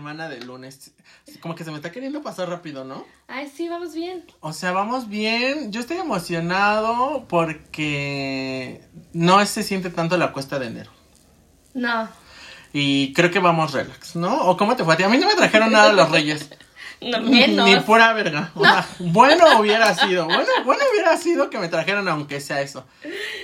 [0.00, 0.92] semana de lunes.
[1.40, 3.04] Como que se me está queriendo pasar rápido, ¿no?
[3.28, 4.24] Ay, sí, vamos bien.
[4.40, 5.70] O sea, vamos bien.
[5.72, 8.80] Yo estoy emocionado porque
[9.12, 10.90] no se siente tanto la cuesta de enero.
[11.74, 12.08] No.
[12.72, 14.46] Y creo que vamos relax, ¿no?
[14.46, 15.02] ¿O cómo te fue a ti?
[15.02, 16.48] A mí no me trajeron nada los reyes.
[17.02, 17.68] No, menos.
[17.68, 18.52] Ni pura verga.
[18.54, 20.24] O sea, bueno hubiera sido.
[20.24, 22.86] Bueno, bueno hubiera sido que me trajeran aunque sea eso.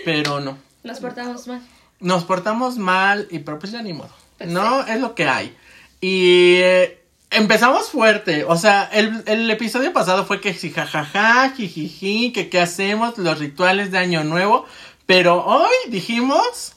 [0.06, 0.56] Pero no.
[0.84, 1.60] Nos portamos mal.
[2.00, 4.14] Nos portamos mal y pero pues ya ni modo.
[4.40, 5.54] no, es lo que hay.
[6.00, 8.44] Y eh, empezamos fuerte.
[8.44, 13.38] O sea, el, el episodio pasado fue que si jajaja, jijiji, que qué hacemos, los
[13.38, 14.66] rituales de Año Nuevo.
[15.06, 16.72] Pero hoy dijimos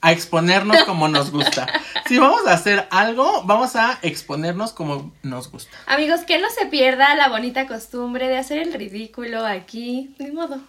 [0.00, 1.66] a exponernos como nos gusta.
[2.06, 5.76] Si vamos a hacer algo, vamos a exponernos como nos gusta.
[5.86, 10.14] Amigos, que no se pierda la bonita costumbre de hacer el ridículo aquí.
[10.20, 10.60] Ni modo.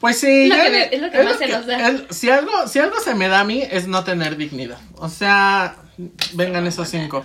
[0.00, 1.92] Pues sí, Es lo que me- es lo que más se nos da.
[2.10, 4.78] si algo, si algo se me da a mí es no tener dignidad.
[4.96, 5.76] O sea,
[6.32, 7.24] vengan esos cinco.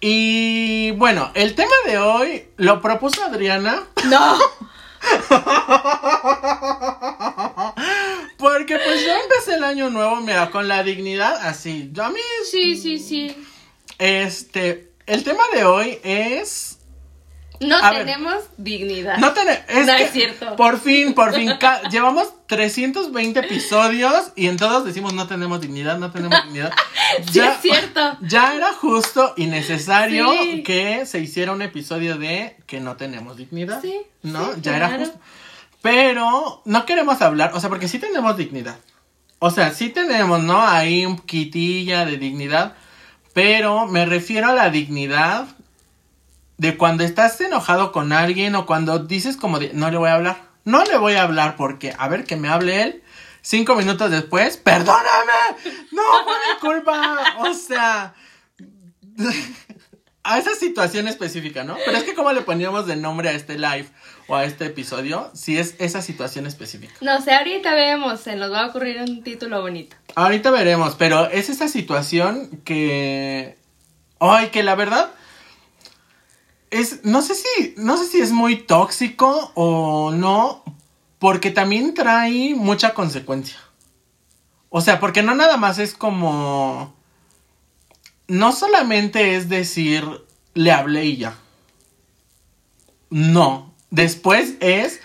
[0.00, 4.38] Y bueno, el tema de hoy lo propuso Adriana No.
[8.38, 11.90] porque pues yo empecé el año nuevo, mira, con la dignidad así.
[11.92, 13.36] Yo a mí, Sí, sí, sí.
[13.98, 16.75] este, el tema de hoy es
[17.60, 18.04] No A ver.
[18.06, 19.18] tenemos dignidad.
[19.18, 20.56] No tener, es, No que es cierto.
[20.56, 21.50] Por fin, por fin.
[21.90, 26.72] llevamos 320 episodios y en todos decimos no tenemos dignidad, no tenemos dignidad.
[27.32, 28.18] Sí, es cierto.
[28.22, 30.62] Ya era justo y necesario Sí.
[30.64, 33.80] que se hiciera un episodio de que no tenemos dignidad.
[33.80, 34.54] Sí, ¿No?
[34.54, 35.18] sí, ya era justo.
[35.82, 38.76] Pero no queremos hablar, o sea, porque sí tenemos dignidad.
[39.38, 40.60] O sea, sí tenemos, ¿no?
[40.66, 42.74] Ahí un poquitilla de dignidad.
[43.32, 45.46] Pero me refiero a la dignidad
[46.58, 50.14] de cuando estás enojado con alguien o cuando dices como de, no le voy a
[50.14, 50.46] hablar.
[50.64, 53.02] No le voy a hablar porque, a ver, que me hable él.
[53.40, 55.32] Cinco minutos después, perdóname.
[55.92, 57.36] No, fue mi culpa.
[57.38, 58.14] O sea,
[60.24, 61.76] a esa situación específica, ¿no?
[61.84, 63.86] Pero es que cómo le poníamos de nombre a este live
[64.26, 66.94] o a este episodio si es esa situación específica.
[67.00, 69.96] No sé, ahorita vemos, se nos va a ocurrir un título bonito.
[70.16, 73.56] Ahorita veremos, pero es esa situación que.
[74.18, 75.10] Ay, que la verdad.
[76.70, 77.04] Es.
[77.04, 77.74] No sé si.
[77.76, 80.64] No sé si es muy tóxico o no.
[81.18, 83.56] Porque también trae mucha consecuencia.
[84.68, 86.94] O sea, porque no nada más es como.
[88.28, 90.04] No solamente es decir.
[90.54, 91.38] Le hablé y ya.
[93.10, 93.74] No.
[93.90, 95.00] Después es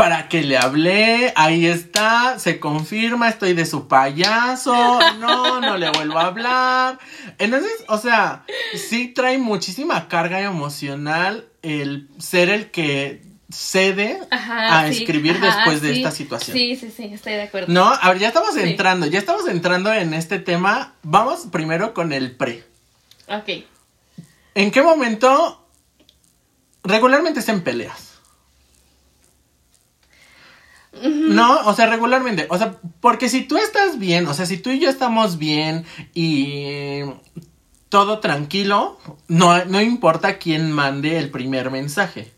[0.00, 4.72] para que le hablé, ahí está, se confirma, estoy de su payaso,
[5.18, 6.98] no, no le vuelvo a hablar.
[7.36, 8.44] Entonces, o sea,
[8.74, 14.80] sí trae muchísima carga emocional el ser el que cede Ajá.
[14.80, 16.56] a sí, escribir ajá, después de esta situación.
[16.56, 17.70] Sí, sí, sí, estoy de acuerdo.
[17.70, 18.60] No, a ver, ya estamos Sí.
[18.62, 20.94] entrando, ya estamos entrando en este tema.
[21.02, 22.64] Vamos primero con el pre.
[23.28, 23.66] Ok.
[24.54, 25.68] ¿En qué momento
[26.84, 28.09] regularmente es en peleas?
[30.92, 34.70] No, o sea, regularmente, o sea, porque si tú estás bien, o sea, si tú
[34.70, 35.84] y yo estamos bien
[36.14, 37.02] y
[37.88, 38.98] todo tranquilo,
[39.28, 42.32] no, no importa quién mande el primer mensaje.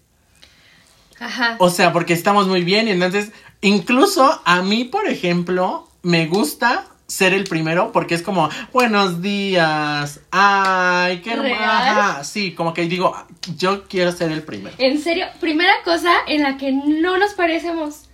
[1.19, 1.57] Ajá.
[1.61, 6.87] O sea, porque estamos muy bien y entonces, incluso a mí, por ejemplo, me gusta
[7.07, 12.25] ser el primero porque es como, buenos días, ay, qué hermosa.
[12.25, 13.15] Sí, como que digo,
[13.57, 14.75] yo quiero ser el primero.
[14.79, 18.09] En serio, primera cosa en la que no nos parecemos.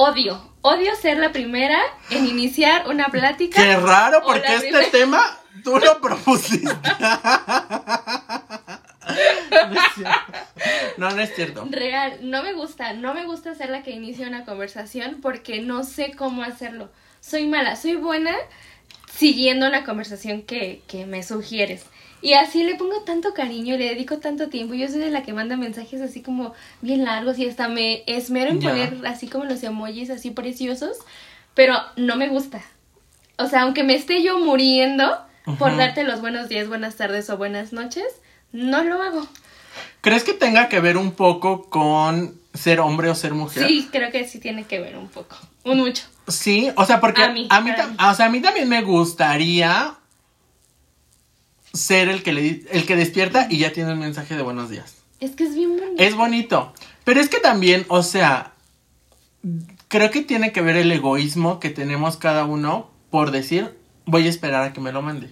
[0.00, 0.40] Odio.
[0.60, 3.60] Odio ser la primera en iniciar una plática.
[3.60, 6.68] Qué raro, porque este primera- tema tú lo propusiste.
[9.50, 10.32] no, es cierto.
[10.98, 11.66] no, no es cierto.
[11.70, 15.82] Real, no me gusta, no me gusta ser la que inicia una conversación porque no
[15.82, 16.90] sé cómo hacerlo.
[17.20, 18.36] Soy mala, soy buena
[19.12, 21.84] siguiendo la conversación que, que me sugieres.
[22.20, 24.74] Y así le pongo tanto cariño y le dedico tanto tiempo.
[24.74, 28.50] Yo soy de la que manda mensajes así como bien largos y hasta me esmero
[28.50, 30.96] en poner así como los emojis así preciosos,
[31.54, 32.60] pero no me gusta.
[33.36, 35.16] O sea, aunque me esté yo muriendo
[35.58, 38.04] por darte los buenos días, buenas tardes o buenas noches,
[38.52, 39.26] no lo hago.
[40.00, 43.66] ¿Crees que tenga que ver un poco con ser hombre o ser mujer?
[43.68, 45.36] Sí, creo que sí tiene que ver un poco.
[45.64, 46.04] Un mucho.
[46.26, 47.72] Sí, o sea, porque A a mí, mí.
[48.00, 49.94] o sea, a mí también me gustaría
[51.78, 54.96] ser el que le el que despierta y ya tiene un mensaje de buenos días.
[55.20, 56.02] Es que es bien bonito.
[56.02, 56.72] Es bonito,
[57.04, 58.52] pero es que también, o sea,
[59.88, 64.30] creo que tiene que ver el egoísmo que tenemos cada uno por decir, voy a
[64.30, 65.30] esperar a que me lo mande.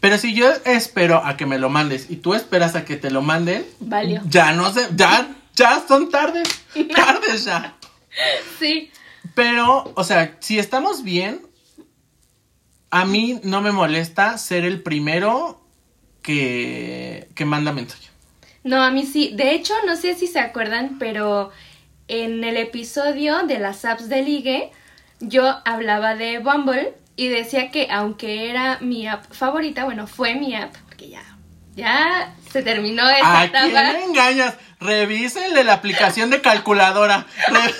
[0.00, 3.10] Pero si yo espero a que me lo mandes y tú esperas a que te
[3.10, 4.22] lo manden, Valió.
[4.28, 6.48] ya no sé, ya ya son tardes,
[6.94, 7.76] tardes ya.
[8.58, 8.90] Sí.
[9.34, 11.42] Pero, o sea, si estamos bien,
[12.90, 15.57] a mí no me molesta ser el primero
[16.28, 18.06] que, que manda mensaje.
[18.62, 19.32] No, a mí sí.
[19.34, 21.50] De hecho, no sé si se acuerdan, pero
[22.06, 24.70] en el episodio de las apps de ligue,
[25.20, 30.54] yo hablaba de Bumble y decía que aunque era mi app favorita, bueno, fue mi
[30.54, 31.22] app, porque ya,
[31.74, 33.92] ya se terminó esa ¿A quién etapa.
[33.92, 34.54] le engañas?
[34.80, 37.24] Revísenle la aplicación de calculadora.
[37.48, 37.74] Re-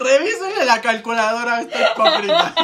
[0.00, 2.54] Revísenle la calculadora a esta hipócrita.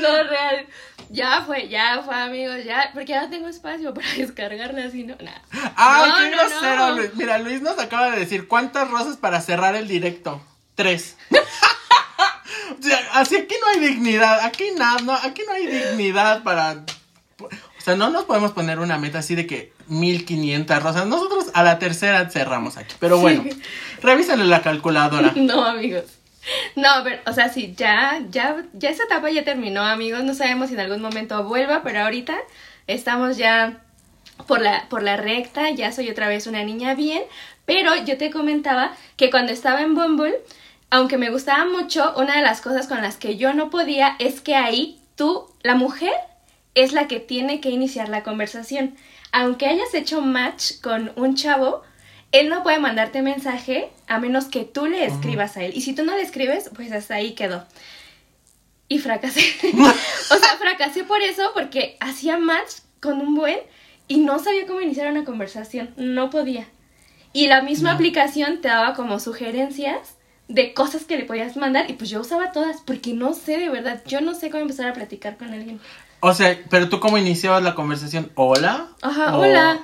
[0.00, 0.66] No, real.
[1.14, 5.14] Ya fue, ya fue, amigos, ya, porque ya no tengo espacio para descargarla así, no,
[5.20, 5.42] nada.
[5.76, 6.76] ¡Ay, No, qué no, grosero!
[6.88, 6.96] no.
[6.96, 7.14] Luis.
[7.14, 10.42] Mira, Luis nos acaba de decir cuántas rosas para cerrar el directo.
[10.74, 11.16] Tres.
[12.80, 14.40] O sea, Así aquí no hay dignidad.
[14.40, 16.84] Aquí nada, no, aquí no hay dignidad para.
[17.40, 21.06] O sea, no nos podemos poner una meta así de que 1500 rosas.
[21.06, 22.94] Nosotros a la tercera cerramos aquí.
[22.98, 23.62] Pero bueno, Sí.
[24.02, 25.32] revísenle la calculadora.
[25.36, 26.04] No, amigos.
[26.76, 30.24] No, pero, o sea, sí, ya, ya, ya esa etapa ya terminó, amigos.
[30.24, 32.36] No sabemos si en algún momento vuelva, pero ahorita
[32.86, 33.82] estamos ya
[34.46, 37.22] por la, por la recta, ya soy otra vez una niña bien.
[37.66, 40.34] Pero yo te comentaba que cuando estaba en Bumble,
[40.90, 44.40] aunque me gustaba mucho, una de las cosas con las que yo no podía es
[44.40, 46.12] que ahí tú, la mujer,
[46.74, 48.96] es la que tiene que iniciar la conversación.
[49.32, 51.82] Aunque hayas hecho match con un chavo,
[52.38, 55.72] él no puede mandarte mensaje a menos que tú le escribas a él.
[55.74, 57.64] Y si tú no le escribes, pues hasta ahí quedó.
[58.88, 59.40] Y fracasé.
[59.72, 63.58] o sea, fracasé por eso, porque hacía match con un buen
[64.08, 65.94] y no sabía cómo iniciar una conversación.
[65.96, 66.66] No podía.
[67.32, 70.16] Y la misma aplicación te daba como sugerencias
[70.48, 73.70] de cosas que le podías mandar y pues yo usaba todas porque no sé de
[73.70, 75.80] verdad, yo no sé cómo empezar a platicar con alguien.
[76.20, 78.30] O sea, pero tú cómo iniciabas la conversación?
[78.34, 78.88] ¿Hola?
[79.02, 79.80] Ajá, O- hola.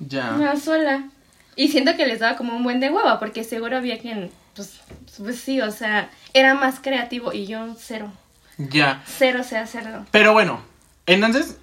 [0.00, 0.54] Ya.
[0.56, 1.08] Sola.
[1.58, 4.78] Y siento que les daba como un buen de hueva, porque seguro había quien, pues,
[5.18, 8.12] pues sí, o sea, era más creativo y yo cero.
[8.58, 9.02] Ya.
[9.04, 10.06] Cero sé hacerlo.
[10.12, 10.60] Pero bueno,
[11.06, 11.56] entonces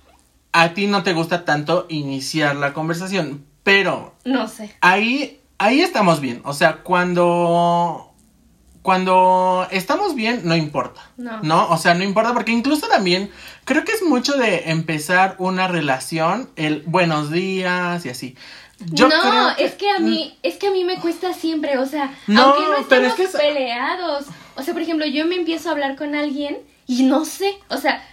[0.51, 4.75] a ti no te gusta tanto iniciar la conversación, pero No sé.
[4.81, 8.13] ahí ahí estamos bien, o sea, cuando
[8.81, 11.01] cuando estamos bien no importa.
[11.17, 11.69] No.
[11.69, 13.31] o sea, no importa porque incluso también
[13.63, 18.35] creo que es mucho de empezar una relación, el buenos días y así.
[18.91, 21.85] Yo no, creo es que a mí, es que a mí me cuesta siempre, o
[21.85, 24.25] sea, No, aunque no pero estemos es que es- peleados.
[24.55, 26.57] O sea, por ejemplo, yo me empiezo a hablar con alguien
[26.87, 28.03] y no sé, o sea,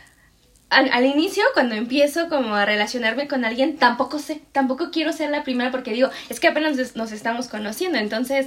[0.70, 5.30] al, al inicio, cuando empiezo como a relacionarme con alguien, tampoco sé, tampoco quiero ser
[5.30, 8.46] la primera porque digo, es que apenas nos estamos conociendo, entonces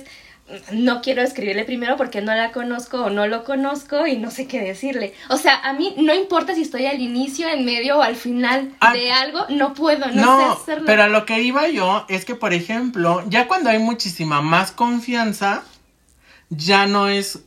[0.71, 4.47] no quiero escribirle primero porque no la conozco o no lo conozco y no sé
[4.47, 5.13] qué decirle.
[5.29, 8.71] O sea, a mí no importa si estoy al inicio, en medio o al final
[8.79, 10.83] Ah, de algo, no puedo, no, No, sé hacerlo.
[10.85, 14.71] pero a lo que iba yo es que, por ejemplo, ya cuando hay muchísima más
[14.71, 15.63] confianza,
[16.49, 17.39] ya no es,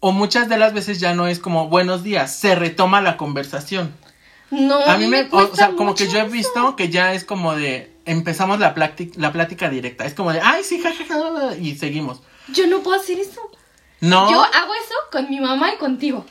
[0.00, 3.94] o muchas de las veces ya no es como buenos días, se retoma la conversación.
[4.50, 6.30] No, A mí me, o cuesta sea, como que yo he eso.
[6.30, 10.40] visto que ya es como de, empezamos la, plática la plática directa, es como de,
[10.42, 12.20] ay, sí, jajaja, y seguimos.
[12.52, 13.40] Yo no puedo hacer eso.
[14.00, 16.26] No, Yo hago eso con mi mamá y contigo.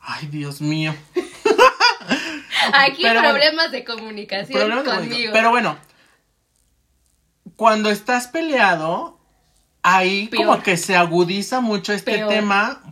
[0.00, 0.94] ay, Dios mío.
[2.74, 5.04] Aquí Pero problemas de comunicación Problemas de conmigo.
[5.06, 5.32] comunicación.
[5.32, 5.76] Pero bueno,
[7.56, 9.18] cuando estás peleado,
[9.82, 10.46] ahí Peor.
[10.46, 12.28] como que se agudiza mucho este Peor.
[12.28, 12.82] tema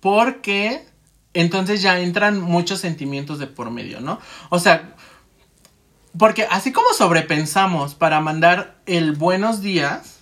[0.00, 0.84] porque
[1.34, 4.20] entonces ya entran muchos sentimientos de por medio, ¿no?
[4.50, 4.94] O sea,
[6.18, 10.20] porque así como sobrepensamos para mandar el buenos días,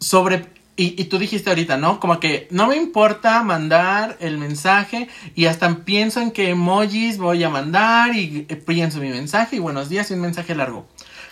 [0.00, 0.46] sobre...
[0.76, 1.98] Y, y tú dijiste ahorita, ¿no?
[1.98, 7.42] Como que no me importa mandar el mensaje y hasta pienso en qué emojis voy
[7.42, 10.86] a mandar y eh, pienso mi mensaje y buenos días y un mensaje largo.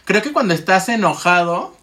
[0.05, 1.77] Creo que cuando estás enojado,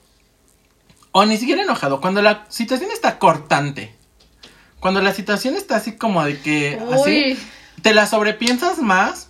[1.14, 3.96] o ni siquiera enojado, cuando la situación está cortante,
[4.82, 7.38] cuando la situación está así como de que, así,
[7.82, 9.30] te la sobrepiensas más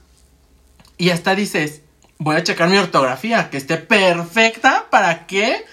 [0.97, 1.81] y hasta dices,
[2.17, 5.65] voy a checar mi ortografía, que esté perfecta para que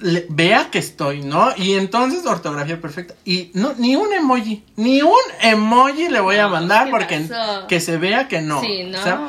[0.00, 1.52] le- vea que estoy, ¿no?
[1.56, 3.14] Y entonces ortografía perfecta.
[3.24, 7.66] Y no, ni un emoji, ni un emoji le voy a mandar ¿qué porque pasó?
[7.66, 8.60] que se vea que no.
[8.60, 8.98] Sí, no.
[8.98, 9.28] O sea,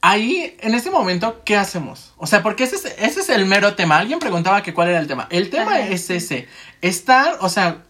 [0.00, 2.12] ahí, en ese momento, ¿qué hacemos?
[2.16, 3.98] O sea, porque ese es, ese es el mero tema.
[3.98, 5.26] Alguien preguntaba que cuál era el tema.
[5.30, 5.88] El tema Ajá.
[5.88, 6.48] es ese.
[6.80, 7.84] Estar, o sea,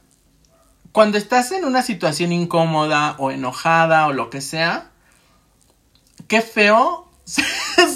[0.93, 4.91] cuando estás en una situación incómoda o enojada o lo que sea,
[6.27, 7.09] qué feo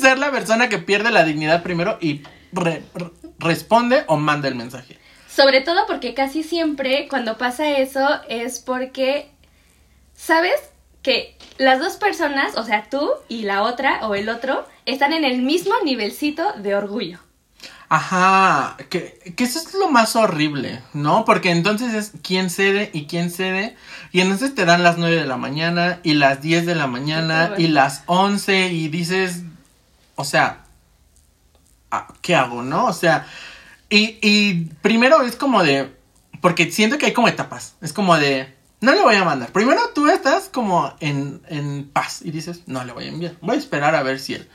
[0.00, 4.54] ser la persona que pierde la dignidad primero y re- re- responde o manda el
[4.54, 4.98] mensaje.
[5.28, 9.30] Sobre todo porque casi siempre cuando pasa eso es porque,
[10.14, 10.54] ¿sabes?
[11.02, 15.24] Que las dos personas, o sea, tú y la otra o el otro, están en
[15.24, 17.18] el mismo nivelcito de orgullo.
[17.88, 21.26] Ajá, que, que eso es lo más horrible, ¿no?
[21.26, 23.76] Porque entonces es quién cede y quién cede.
[24.12, 27.52] Y entonces te dan las 9 de la mañana y las 10 de la mañana
[27.58, 29.42] y las 11 y dices,
[30.14, 30.61] o sea,
[32.20, 32.86] ¿qué hago, no?
[32.86, 33.26] O sea,
[33.88, 35.94] y, y primero es como de,
[36.40, 39.50] porque siento que hay como etapas, es como de, no le voy a mandar.
[39.52, 43.56] Primero tú estás como en, en paz y dices, no le voy a enviar, voy
[43.56, 44.48] a esperar a ver si él.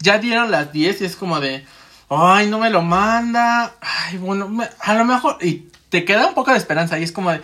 [0.00, 1.64] Ya dieron las 10 y es como de
[2.08, 6.50] ay, no me lo manda, ay, bueno, a lo mejor, y te queda un poco
[6.50, 7.40] de esperanza y es como de,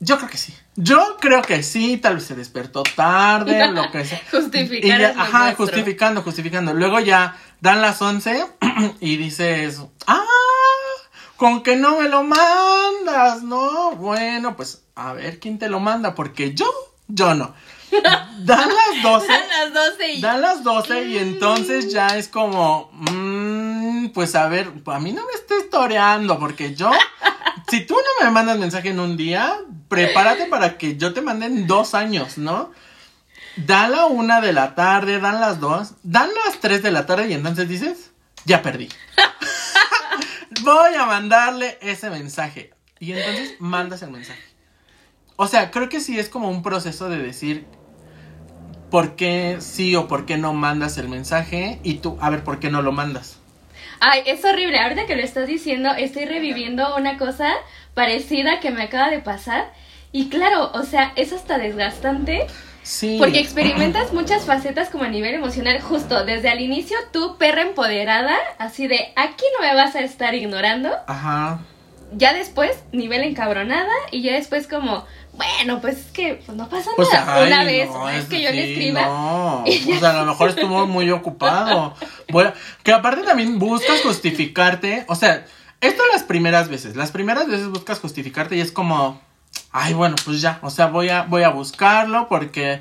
[0.00, 0.54] yo creo que sí.
[0.76, 4.20] Yo creo que sí, tal vez se despertó tarde, lo que sea.
[4.30, 5.20] Justificando.
[5.20, 6.74] ajá, justificando, justificando.
[6.74, 8.46] Luego ya dan las 11
[9.00, 10.22] y dices, ah,
[11.36, 13.92] con que no me lo mandas, ¿no?
[13.92, 16.66] Bueno, pues a ver quién te lo manda, porque yo,
[17.08, 17.54] yo no.
[18.40, 19.26] Dan las 12.
[19.28, 20.20] Dan las 12 y...
[20.20, 25.24] Dan las 12 y entonces ya es como, mmm, pues a ver, a mí no
[25.24, 26.90] me estés toreando porque yo,
[27.70, 29.56] si tú no me mandas mensaje en un día,
[29.88, 32.72] prepárate para que yo te mande en dos años, ¿no?
[33.56, 37.28] Da la una de la tarde, dan las dos, dan las tres de la tarde
[37.28, 38.10] y entonces dices,
[38.44, 38.88] ya perdí.
[40.62, 42.72] Voy a mandarle ese mensaje.
[42.98, 44.42] Y entonces mandas el mensaje.
[45.36, 47.66] O sea, creo que sí es como un proceso de decir,
[48.90, 52.60] por qué sí o por qué no mandas el mensaje y tú, a ver, ¿por
[52.60, 53.40] qué no lo mandas?
[53.98, 54.78] Ay, es horrible.
[54.78, 57.52] Ahorita que lo estás diciendo, estoy reviviendo una cosa
[57.94, 59.72] parecida que me acaba de pasar.
[60.12, 62.46] Y claro, o sea, es hasta desgastante.
[62.84, 63.16] Sí.
[63.18, 68.36] Porque experimentas muchas facetas como a nivel emocional, justo desde el inicio, tú, perra empoderada,
[68.58, 70.90] así de aquí no me vas a estar ignorando.
[71.06, 71.60] Ajá.
[72.12, 76.90] Ya después, nivel encabronada, y ya después como, bueno, pues es que pues no pasa
[76.94, 77.36] Pues, nada.
[77.36, 79.00] ay, Una vez, no, es que yo sí, le escriba.
[79.06, 79.64] No,
[79.96, 81.94] o sea, a lo mejor estuvo muy ocupado.
[82.28, 82.52] Bueno,
[82.84, 85.04] que aparte también buscas justificarte.
[85.08, 85.44] O sea,
[85.80, 86.94] esto las primeras veces.
[86.96, 89.20] Las primeras veces buscas justificarte y es como,
[89.74, 90.58] ay, bueno, pues ya.
[90.62, 92.80] O sea, voy a, voy a buscarlo porque,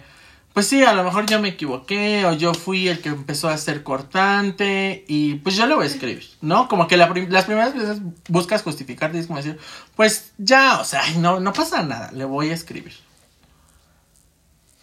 [0.53, 3.57] pues sí, a lo mejor yo me equivoqué o yo fui el que empezó a
[3.57, 6.67] ser cortante y pues yo le voy a escribir, ¿no?
[6.67, 7.97] Como que la prim- las primeras veces
[8.29, 9.57] buscas justificarte y es como decir,
[9.95, 12.93] pues ya, o sea, no, no pasa nada, le voy a escribir.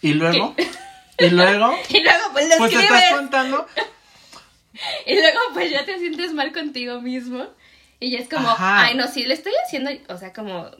[0.02, 0.54] Y luego,
[1.18, 3.66] y luego, Y luego pues lo pues te estás contando.
[5.06, 7.44] Y luego pues ya te sientes mal contigo mismo.
[7.98, 8.84] Y ya es como, Ajá.
[8.86, 10.70] ay no, sí, le estoy haciendo, o sea, como,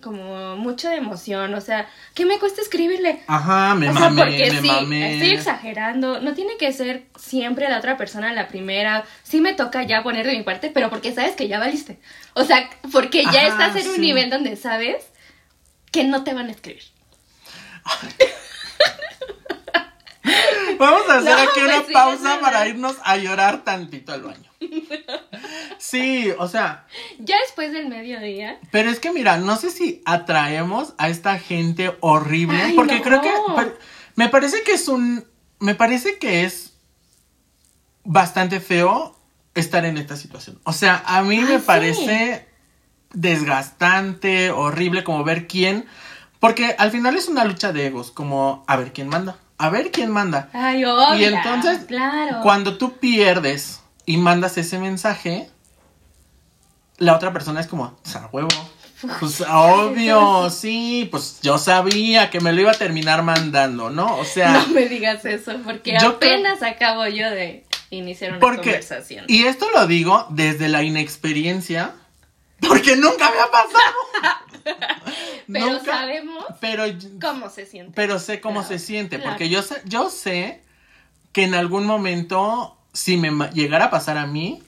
[0.00, 3.20] como mucha de emoción, o sea, ¿qué me cuesta escribirle?
[3.26, 5.14] Ajá, me o sea, mamé, porque me sí, mamé.
[5.14, 9.82] estoy exagerando, no tiene que ser siempre la otra persona la primera, sí me toca
[9.82, 11.98] ya poner de mi parte, pero porque sabes que ya valiste.
[12.34, 15.06] O sea, porque ya Ajá, estás en un nivel donde sabes
[15.92, 16.82] que no te van a escribir.
[20.78, 24.22] Vamos a hacer No, aquí una pues sí, pausa para irnos a llorar tantito al
[24.22, 24.50] baño.
[25.78, 26.86] Sí, o sea,
[27.18, 31.96] Ya después del mediodía, pero es que mira, no sé si atraemos a esta gente
[32.00, 33.02] horrible, Ay, porque no.
[33.02, 33.30] creo que
[34.16, 35.24] me parece que es un
[35.58, 36.74] me parece que es
[38.04, 39.16] bastante feo
[39.54, 40.58] estar en esta situación.
[40.64, 41.64] O sea, a mí Ay, me sí.
[41.66, 42.46] parece
[43.12, 45.86] desgastante, horrible como ver quién
[46.38, 49.90] porque al final es una lucha de egos, como a ver quién manda, a ver
[49.90, 50.48] quién manda.
[50.52, 51.14] ay, obvio.
[51.18, 52.38] Y entonces, claro.
[52.42, 55.50] cuando tú pierdes y mandas ese mensaje,
[56.98, 58.48] la otra persona es como, "Pues, a huevo.
[59.18, 64.16] Pues obvio, sí, pues yo sabía que me lo iba a terminar mandando, ¿no?
[64.18, 68.62] O sea, No me digas eso, porque creo- apenas acabo yo de iniciar una porque,
[68.72, 69.24] conversación.
[69.26, 71.92] y esto lo digo desde la inexperiencia,
[72.68, 74.40] porque nunca me ha pasado.
[75.52, 76.84] Pero Nunca, sabemos pero,
[77.20, 77.92] cómo se siente.
[77.96, 79.30] pero sé cómo Claro, se siente, claro.
[79.32, 80.62] porque yo sé, yo sé
[81.32, 84.62] que en algún momento, si me llegara a pasar a mí,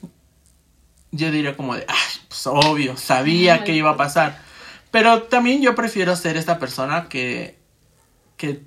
[1.11, 4.39] yo diría como de, ay, pues obvio, sabía Ay, que iba a pasar.
[4.91, 7.57] Pero también yo prefiero ser esta persona que,
[8.35, 8.63] que,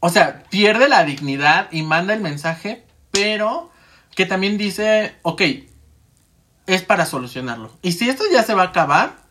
[0.00, 3.70] o sea, pierde la dignidad y manda el mensaje, pero
[4.16, 5.42] que también dice, ok,
[6.66, 7.70] es para solucionarlo.
[7.82, 9.23] Y si esto ya se va a acabar,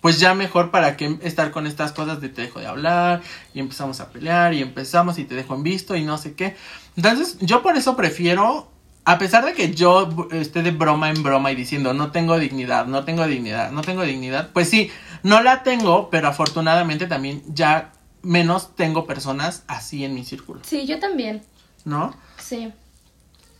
[0.00, 3.22] pues ya mejor para que estar con estas cosas de te dejo de hablar
[3.54, 6.56] y empezamos a pelear y empezamos y te dejo en visto y no sé qué.
[6.96, 8.70] Entonces, yo por eso prefiero,
[9.04, 12.86] a pesar de que yo esté de broma en broma y diciendo no tengo dignidad,
[12.86, 14.90] no tengo dignidad, no tengo dignidad, pues sí,
[15.22, 17.92] no la tengo, pero afortunadamente también ya
[18.22, 21.42] menos tengo personas así en mi círculo, Sí, yo también.
[21.84, 22.14] ¿no?
[22.38, 22.72] Sí.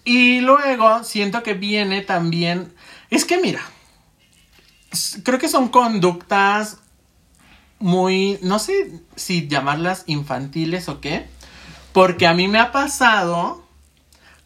[0.04, 2.72] Y luego siento que viene también.
[3.10, 3.60] Es que mira.
[5.22, 6.78] Creo que son conductas
[7.78, 8.38] muy.
[8.42, 11.26] No sé si llamarlas infantiles o qué.
[11.92, 13.64] Porque a mí me ha pasado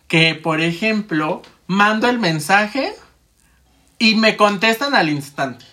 [0.08, 2.94] que, por ejemplo, mando el mensaje
[3.98, 5.64] y me contestan al instante.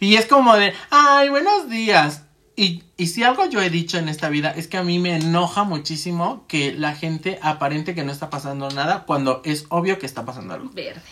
[0.00, 2.22] Y es como de, ay, buenos días.
[2.56, 5.16] Y, y si algo yo he dicho en esta vida es que a mí me
[5.16, 10.06] enoja muchísimo que la gente aparente que no está pasando nada cuando es obvio que
[10.06, 10.70] está pasando algo.
[10.72, 11.02] Verde.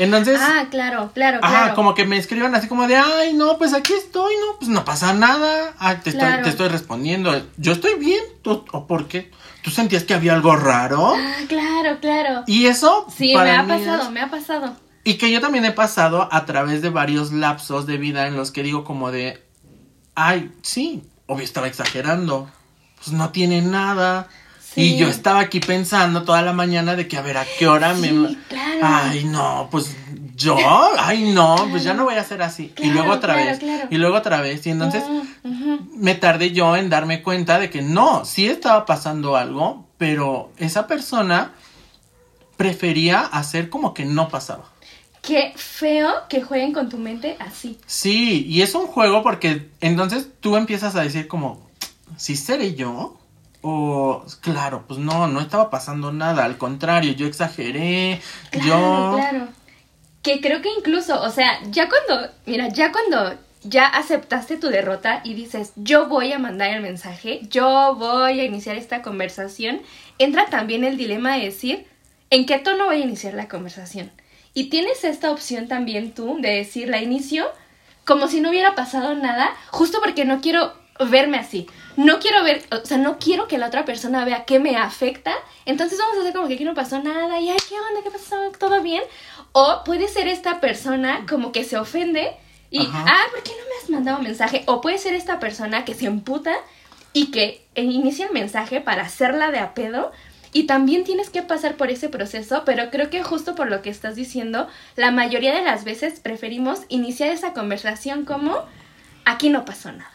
[0.00, 1.74] Entonces, Ah, claro, claro, ajá, claro.
[1.74, 4.84] como que me escriban así como de, ay, no, pues aquí estoy, no, pues no
[4.84, 5.74] pasa nada.
[5.78, 7.30] Ah, te, estoy, te estoy respondiendo.
[7.58, 8.22] Yo estoy bien.
[8.42, 9.30] ¿Tú, ¿O por qué?
[9.62, 11.14] ¿Tú sentías que había algo raro?
[11.16, 12.44] Ah, claro, claro.
[12.46, 14.74] Y eso, Sí, me ha es- pasado, me ha pasado.
[15.04, 18.50] y que yo también he pasado a través de varios lapsos de vida en los
[18.52, 19.44] que digo como de,
[20.14, 22.48] ay, sí, obvio estaba exagerando,
[22.96, 24.28] pues no tiene nada.
[24.74, 24.82] Sí.
[24.82, 27.94] Y yo estaba aquí pensando toda la mañana de que a ver a qué hora
[27.96, 28.36] Sí, me...
[28.48, 28.80] claro.
[28.82, 29.96] Ay, no, pues
[30.36, 30.56] yo,
[30.98, 32.72] ay, no, pues ya no voy a hacer así.
[32.78, 33.58] y luego otra vez,
[33.90, 34.64] y luego otra vez.
[34.66, 35.02] Y entonces
[35.42, 35.88] ujú.
[35.96, 40.86] me tardé yo en darme cuenta de que no, sí estaba pasando algo, pero esa
[40.86, 41.52] persona
[42.56, 44.64] prefería hacer como que no pasaba.
[45.22, 47.78] Qué feo que jueguen con tu mente así.
[47.86, 51.68] Sí, y es un juego porque entonces tú empiezas a decir como,
[52.16, 53.19] ¿sí seré yo?
[53.62, 59.16] O, claro, pues no, no estaba pasando nada, al contrario, yo exageré, Claro, yo...
[59.16, 59.48] claro.
[60.22, 65.20] Que creo que incluso, o sea, ya cuando, mira, ya cuando ya aceptaste tu derrota
[65.24, 69.80] y dices, yo voy a mandar el mensaje, yo voy a iniciar esta conversación,
[70.18, 71.86] entra también el dilema de decir,
[72.30, 74.10] ¿en qué tono voy a iniciar la conversación?
[74.52, 77.46] Y tienes esta opción también tú de decir, la inicio
[78.04, 80.72] como si no hubiera pasado nada, justo porque no quiero
[81.08, 81.66] verme así.
[81.96, 85.32] No quiero ver, o sea, no quiero que la otra persona vea que me afecta.
[85.66, 88.02] Entonces vamos a hacer como que aquí no pasó nada y, ay, ¿qué onda?
[88.02, 88.36] ¿Qué pasó?
[88.58, 89.02] ¿Todo bien?
[89.52, 92.36] O puede ser esta persona como que se ofende
[92.70, 93.04] y, Ajá.
[93.08, 94.62] ah, ¿por qué no me has mandado mensaje?
[94.66, 96.54] O puede ser esta persona que se emputa
[97.12, 100.12] y que inicia el mensaje para hacerla de a pedo.
[100.52, 103.90] Y también tienes que pasar por ese proceso, pero creo que justo por lo que
[103.90, 104.66] estás diciendo,
[104.96, 108.64] la mayoría de las veces preferimos iniciar esa conversación como
[109.24, 110.10] aquí no pasó nada.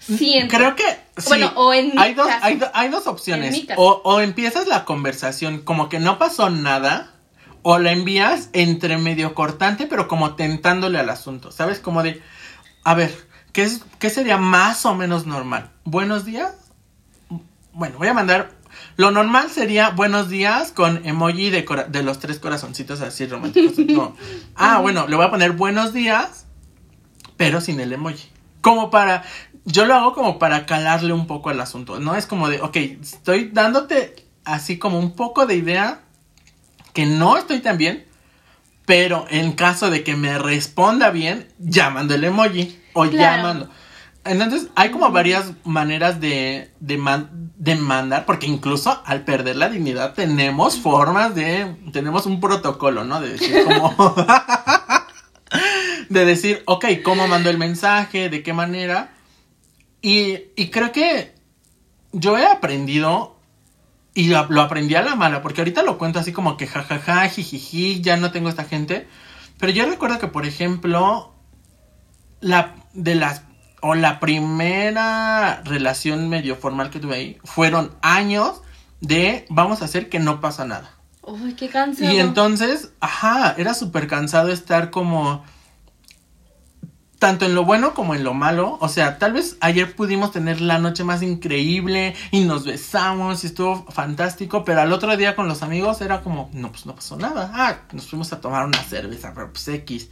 [0.00, 0.56] Siento.
[0.56, 0.84] Creo que
[1.18, 1.28] sí.
[1.28, 2.40] Bueno, o en mi hay dos, caso.
[2.44, 3.54] hay, do- hay dos opciones.
[3.76, 7.12] O, o empiezas la conversación como que no pasó nada,
[7.62, 11.52] o la envías entre medio cortante, pero como tentándole al asunto.
[11.52, 11.78] ¿Sabes?
[11.78, 12.22] Como de,
[12.82, 13.14] a ver,
[13.52, 15.70] ¿qué, es, qué sería más o menos normal?
[15.84, 16.54] ¿Buenos días?
[17.72, 18.52] Bueno, voy a mandar.
[18.96, 23.78] Lo normal sería buenos días con emoji de, cora- de los tres corazoncitos así románticos.
[23.86, 24.16] No.
[24.56, 26.46] Ah, bueno, le voy a poner buenos días,
[27.36, 28.28] pero sin el emoji.
[28.62, 29.24] Como para.
[29.64, 32.00] Yo lo hago como para calarle un poco al asunto.
[32.00, 36.00] No es como de, ok, estoy dándote así como un poco de idea
[36.92, 38.06] que no estoy tan bien,
[38.86, 43.36] pero en caso de que me responda bien, llamando el emoji o Claro.
[43.36, 43.70] llamando.
[44.24, 49.68] Entonces, hay como varias maneras de, de, man- de mandar, porque incluso al perder la
[49.68, 53.20] dignidad tenemos formas de, tenemos un protocolo, ¿no?
[53.20, 53.94] De decir como,
[56.08, 58.28] de decir, ok, ¿cómo mando el mensaje?
[58.28, 59.14] ¿De qué manera?
[60.02, 61.34] Y, y creo que
[62.12, 63.36] yo he aprendido
[64.14, 67.28] y lo, lo aprendí a la mala, porque ahorita lo cuento así como que jajaja,
[67.28, 69.06] jijiji, ya no tengo esta gente.
[69.58, 71.34] Pero yo recuerdo que, por ejemplo,
[72.40, 73.42] la de las
[73.82, 78.62] o la primera relación medio formal que tuve ahí fueron años
[79.00, 80.90] de vamos a hacer que no pasa nada.
[81.22, 82.12] Uy, qué cansado.
[82.12, 85.44] Y entonces, ajá, era súper cansado estar como
[87.20, 88.78] tanto en lo bueno como en lo malo.
[88.80, 93.48] O sea, tal vez ayer pudimos tener la noche más increíble y nos besamos y
[93.48, 97.16] estuvo fantástico, pero al otro día con los amigos era como, no, pues no pasó
[97.16, 97.52] nada.
[97.54, 100.08] Ah, nos fuimos a tomar una cerveza, pero pues X.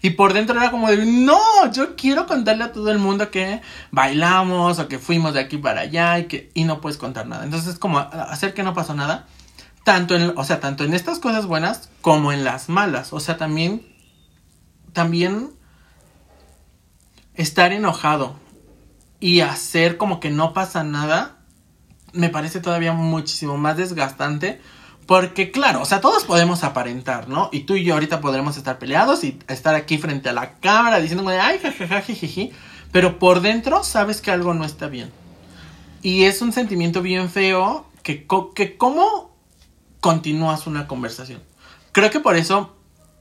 [0.00, 1.38] Y por dentro era como de, no,
[1.72, 5.82] yo quiero contarle a todo el mundo que bailamos o que fuimos de aquí para
[5.82, 7.44] allá y que y no puedes contar nada.
[7.44, 9.26] Entonces es como hacer que no pasó nada.
[9.84, 13.12] Tanto en, o sea, tanto en estas cosas buenas como en las malas.
[13.12, 13.86] O sea, también,
[14.94, 15.50] también
[17.36, 18.36] estar enojado
[19.20, 21.36] y hacer como que no pasa nada
[22.12, 24.60] me parece todavía muchísimo más desgastante
[25.06, 27.48] porque claro, o sea, todos podemos aparentar, ¿no?
[27.52, 30.98] Y tú y yo ahorita podremos estar peleados y estar aquí frente a la cámara
[30.98, 32.50] diciendo, ay, jajaja, jijiji,
[32.90, 35.12] pero por dentro sabes que algo no está bien.
[36.02, 39.36] Y es un sentimiento bien feo que, que cómo
[40.00, 41.40] continúas una conversación.
[41.92, 42.76] Creo que por eso,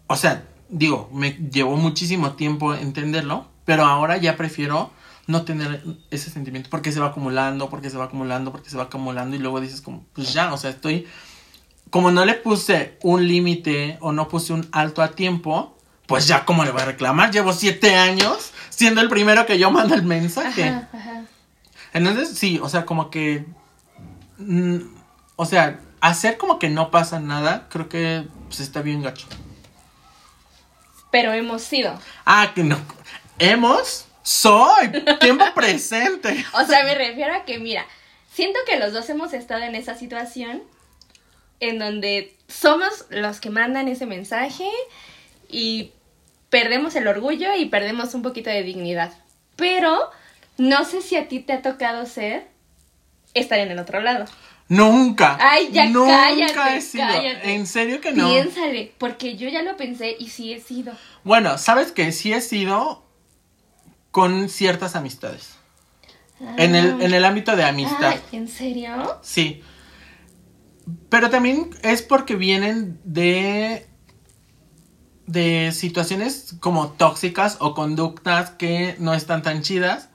[0.08, 4.92] o sea, digo, me llevó muchísimo tiempo entenderlo, pero ahora ya prefiero
[5.28, 8.84] no tener ese sentimiento porque se va acumulando, porque se va acumulando, porque se va
[8.84, 11.08] acumulando y luego dices como, pues ya, o sea, estoy,
[11.90, 16.46] como no le puse un límite o no puse un alto a tiempo, pues ya
[16.46, 20.04] como le voy a reclamar, llevo siete años siendo el primero que yo mando el
[20.04, 20.64] mensaje.
[20.66, 21.24] Ajá, ajá.
[21.94, 23.46] Entonces, sí, o sea, como que.
[24.38, 24.78] mm,
[25.38, 29.28] o sea, hacer como que no pasa nada, creo que pues, está bien gacho.
[31.10, 31.98] pero hemos sido.
[32.26, 32.78] Ah, que no.
[33.40, 36.46] Hemos, soy, tiempo presente.
[36.54, 37.86] O sea, me refiero a que, mira,
[38.32, 40.64] siento que los dos hemos estado en esa situación
[41.60, 44.70] en donde somos los que mandan ese mensaje
[45.50, 45.92] y
[46.50, 49.14] perdemos el orgullo y perdemos un poquito de dignidad.
[49.56, 50.10] Pero
[50.58, 52.48] no sé si a ti te ha tocado ser
[53.34, 54.26] estar en el otro lado.
[54.68, 55.38] Nunca.
[55.40, 57.08] Ay, ya nunca cállate, he sido.
[57.08, 57.54] cállate.
[57.54, 58.30] En serio que no.
[58.30, 60.94] Piénsale, porque yo ya lo pensé y sí he sido.
[61.24, 63.05] Bueno, sabes que sí he sido
[64.16, 65.58] con ciertas amistades.
[66.56, 68.14] En el, en el ámbito de amistad.
[68.14, 69.20] Ay, ¿en serio?
[69.22, 69.62] Sí.
[71.10, 73.86] Pero también es porque vienen de.
[75.28, 80.08] de situaciones como tóxicas o conductas que no están tan chidas.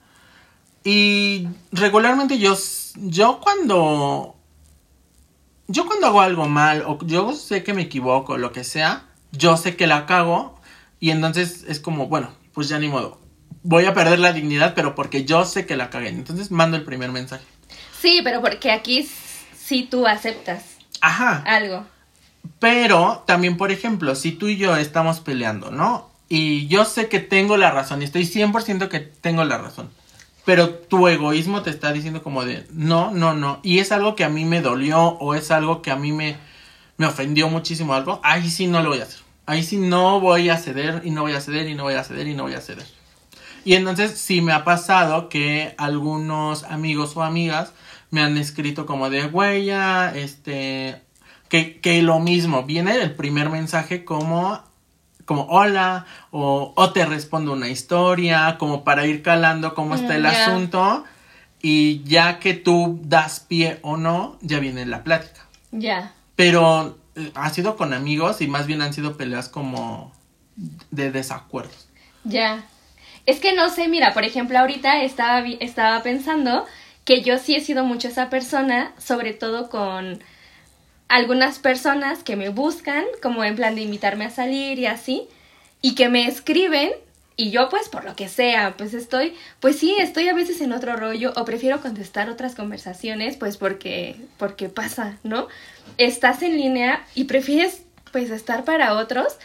[0.83, 2.57] Y regularmente yo,
[2.95, 4.35] yo cuando.
[5.67, 9.57] Yo cuando hago algo mal o yo sé que me equivoco, lo que sea, yo
[9.57, 10.59] sé que la cago
[10.99, 13.21] y entonces es como, bueno, pues ya ni modo.
[13.63, 16.09] Voy a perder la dignidad, pero porque yo sé que la cagué.
[16.09, 17.43] Entonces mando el primer mensaje.
[17.99, 19.07] Sí, pero porque aquí
[19.55, 20.63] sí tú aceptas
[21.01, 21.43] Ajá.
[21.45, 21.85] algo.
[22.59, 26.09] Pero también, por ejemplo, si tú y yo estamos peleando, ¿no?
[26.27, 29.89] Y yo sé que tengo la razón y estoy 100% que tengo la razón.
[30.45, 33.59] Pero tu egoísmo te está diciendo como de, no, no, no.
[33.63, 36.37] Y es algo que a mí me dolió o es algo que a mí me,
[36.97, 38.19] me ofendió muchísimo algo.
[38.23, 39.19] Ahí sí no lo voy a hacer.
[39.45, 42.03] Ahí sí no voy a ceder y no voy a ceder y no voy a
[42.03, 42.85] ceder y no voy a ceder.
[43.63, 47.73] Y entonces sí me ha pasado que algunos amigos o amigas
[48.09, 49.29] me han escrito como de,
[49.65, 51.01] ya, este,
[51.47, 54.61] que, que lo mismo, viene el primer mensaje como,
[55.25, 60.17] como hola, o, o te respondo una historia, como para ir calando cómo está Mm,
[60.17, 60.45] el ya.
[60.45, 61.03] asunto,
[61.61, 65.45] y ya que tú das pie o no, ya viene la plática.
[65.71, 66.13] Ya.
[66.35, 70.11] Pero eh, ha sido con amigos y más bien han sido peleas como
[70.89, 71.87] de desacuerdos.
[72.23, 72.65] Ya.
[73.25, 76.65] Es que no sé, mira, por ejemplo, ahorita estaba, estaba pensando
[77.05, 80.23] que yo sí he sido mucho esa persona, sobre todo con
[81.07, 85.27] algunas personas que me buscan, como en plan de invitarme a salir y así,
[85.81, 86.91] y que me escriben,
[87.35, 90.71] y yo pues por lo que sea, pues estoy, pues sí, estoy a veces en
[90.71, 95.47] otro rollo, o prefiero contestar otras conversaciones, pues porque, porque pasa, ¿no?
[95.97, 99.37] Estás en línea y prefieres pues estar para otros,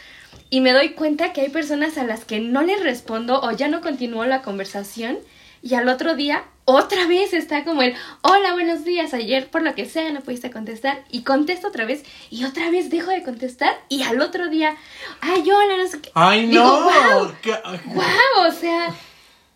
[0.49, 3.67] y me doy cuenta que hay personas a las que no les respondo o ya
[3.67, 5.17] no continúo la conversación
[5.61, 9.73] y al otro día otra vez está como el hola buenos días ayer por lo
[9.75, 13.75] que sea no pudiste contestar y contesto otra vez y otra vez dejo de contestar
[13.89, 14.75] y al otro día
[15.21, 16.83] ay hola no sé qué ¡Ay, Digo, no!
[16.83, 17.55] "Guau, ¿Qué-
[17.85, 18.47] ¡Wow!
[18.47, 18.93] O sea,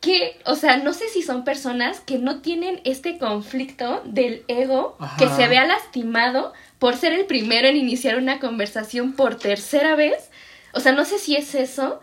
[0.01, 4.95] que, o sea, no sé si son personas que no tienen este conflicto del ego
[4.99, 5.15] Ajá.
[5.17, 10.31] que se vea lastimado por ser el primero en iniciar una conversación por tercera vez.
[10.73, 11.99] O sea, no sé si es eso,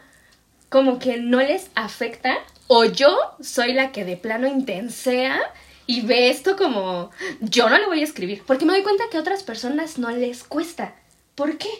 [0.68, 5.40] como que no les afecta, o yo soy la que de plano intensea
[5.86, 9.16] y ve esto como, yo no le voy a escribir, porque me doy cuenta que
[9.16, 10.94] a otras personas no les cuesta.
[11.34, 11.70] ¿Por qué?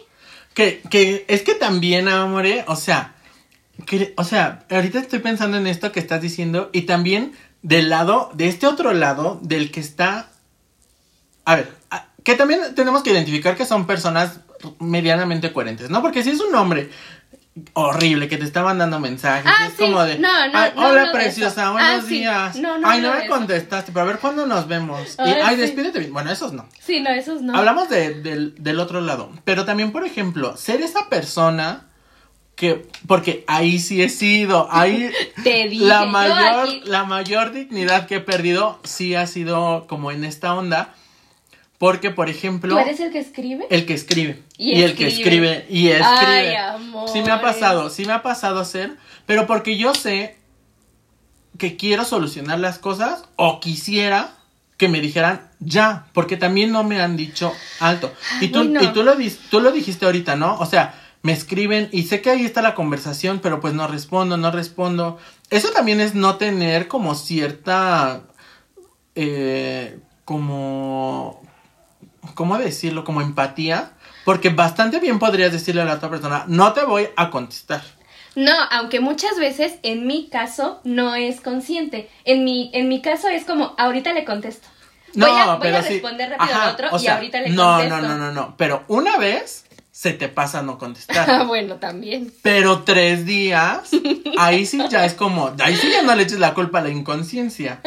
[0.55, 3.13] Que, que es que también, amore, o sea,
[3.85, 8.31] que, o sea, ahorita estoy pensando en esto que estás diciendo y también del lado,
[8.33, 10.29] de este otro lado, del que está,
[11.45, 11.71] a ver,
[12.23, 14.39] que también tenemos que identificar que son personas
[14.79, 16.01] medianamente coherentes, ¿no?
[16.01, 16.89] Porque si es un hombre
[17.73, 19.77] horrible que te está mandando mensajes, Ah, es sí.
[19.79, 23.13] como de, No, no, "Ay, no hola preciosa, buenos Ah, días, No, no ay, no
[23.13, 25.61] me contestaste, pero a ver cuándo nos vemos, y, Ay, sí.
[25.61, 26.67] despídete bien, bueno, esos no.
[26.79, 27.55] Sí, no, esos no.
[27.57, 29.31] Hablamos de- del, del otro lado.
[29.43, 31.87] Pero también, por ejemplo, ser esa persona
[32.55, 32.87] que.
[33.07, 34.67] Porque ahí sí he sido.
[34.71, 35.11] Ahí.
[35.43, 40.11] Te dije, la yo mayor, la mayor dignidad que he perdido sí ha sido como
[40.11, 40.93] en esta onda.
[41.79, 42.75] Porque, por ejemplo.
[42.75, 43.65] ¿Tú eres el que escribe?
[43.71, 44.43] El que escribe.
[44.57, 45.65] Y Y, el que escribe.
[45.69, 46.05] Y escribe.
[46.05, 47.09] Ay, amor.
[47.09, 48.97] Sí me ha pasado, sí me ha pasado ser.
[49.25, 50.37] Pero porque yo sé
[51.57, 54.35] que quiero solucionar las cosas o quisiera
[54.77, 58.13] que me dijeran ya, porque también no me han dicho alto.
[58.39, 60.57] Y tú, y tú lo, dis- tú lo dijiste ahorita, ¿no?
[60.59, 64.37] O sea, me escriben y sé que ahí está la conversación, pero pues no respondo,
[64.37, 65.17] no respondo.
[65.49, 68.21] Eso también es no tener como cierta,
[69.15, 71.41] eh, como,
[72.35, 73.03] ¿cómo decirlo?
[73.03, 73.91] Como empatía.
[74.25, 77.81] Porque bastante bien podrías decirle a la otra persona, no te voy a contestar.
[78.35, 82.09] No, aunque muchas veces en mi caso no es consciente.
[82.25, 84.67] En mi, en mi caso es como, ahorita le contesto.
[85.15, 85.93] No, voy a, voy pero a sí.
[85.93, 87.97] responder rápido Ajá, al otro y sea, ahorita le no, contesto.
[87.97, 88.55] No, no, no, no.
[88.57, 89.65] Pero una vez
[89.99, 91.45] se te pasa no Ah, contestar.
[91.47, 92.31] bueno, también.
[92.41, 93.89] Pero tres días,
[94.37, 96.89] ahí sí ya es como, ahí sí ya no le eches la culpa a la
[96.89, 97.81] inconsciencia.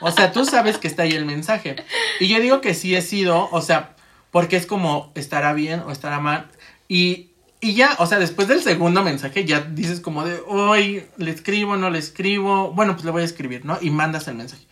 [0.00, 1.76] O sea, tú sabes que está ahí el mensaje.
[2.20, 3.96] Y yo digo que sí he sido, o sea,
[4.30, 6.46] porque es como estará bien o estará mal.
[6.88, 11.30] Y Y ya, o sea, después del segundo mensaje ya dices como de, hoy le
[11.32, 13.76] escribo, no le escribo, bueno, pues le voy a escribir, ¿no?
[13.82, 14.62] Y mandas el mensaje.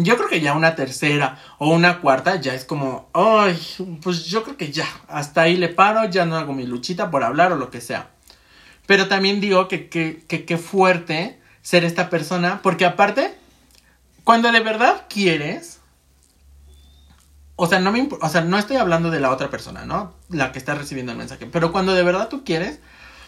[0.00, 3.60] Yo creo que ya una tercera o una cuarta ya es como, ay,
[4.00, 7.24] pues yo creo que ya, hasta ahí le paro, ya no hago mi luchita por
[7.24, 8.10] hablar o lo que sea.
[8.86, 13.34] Pero también digo que qué que, que fuerte ser esta persona, porque aparte,
[14.22, 15.80] cuando de verdad quieres,
[17.56, 20.14] o sea, no me o sea, no estoy hablando de la otra persona, ¿no?
[20.28, 22.78] La que está recibiendo el mensaje, pero cuando de verdad tú quieres,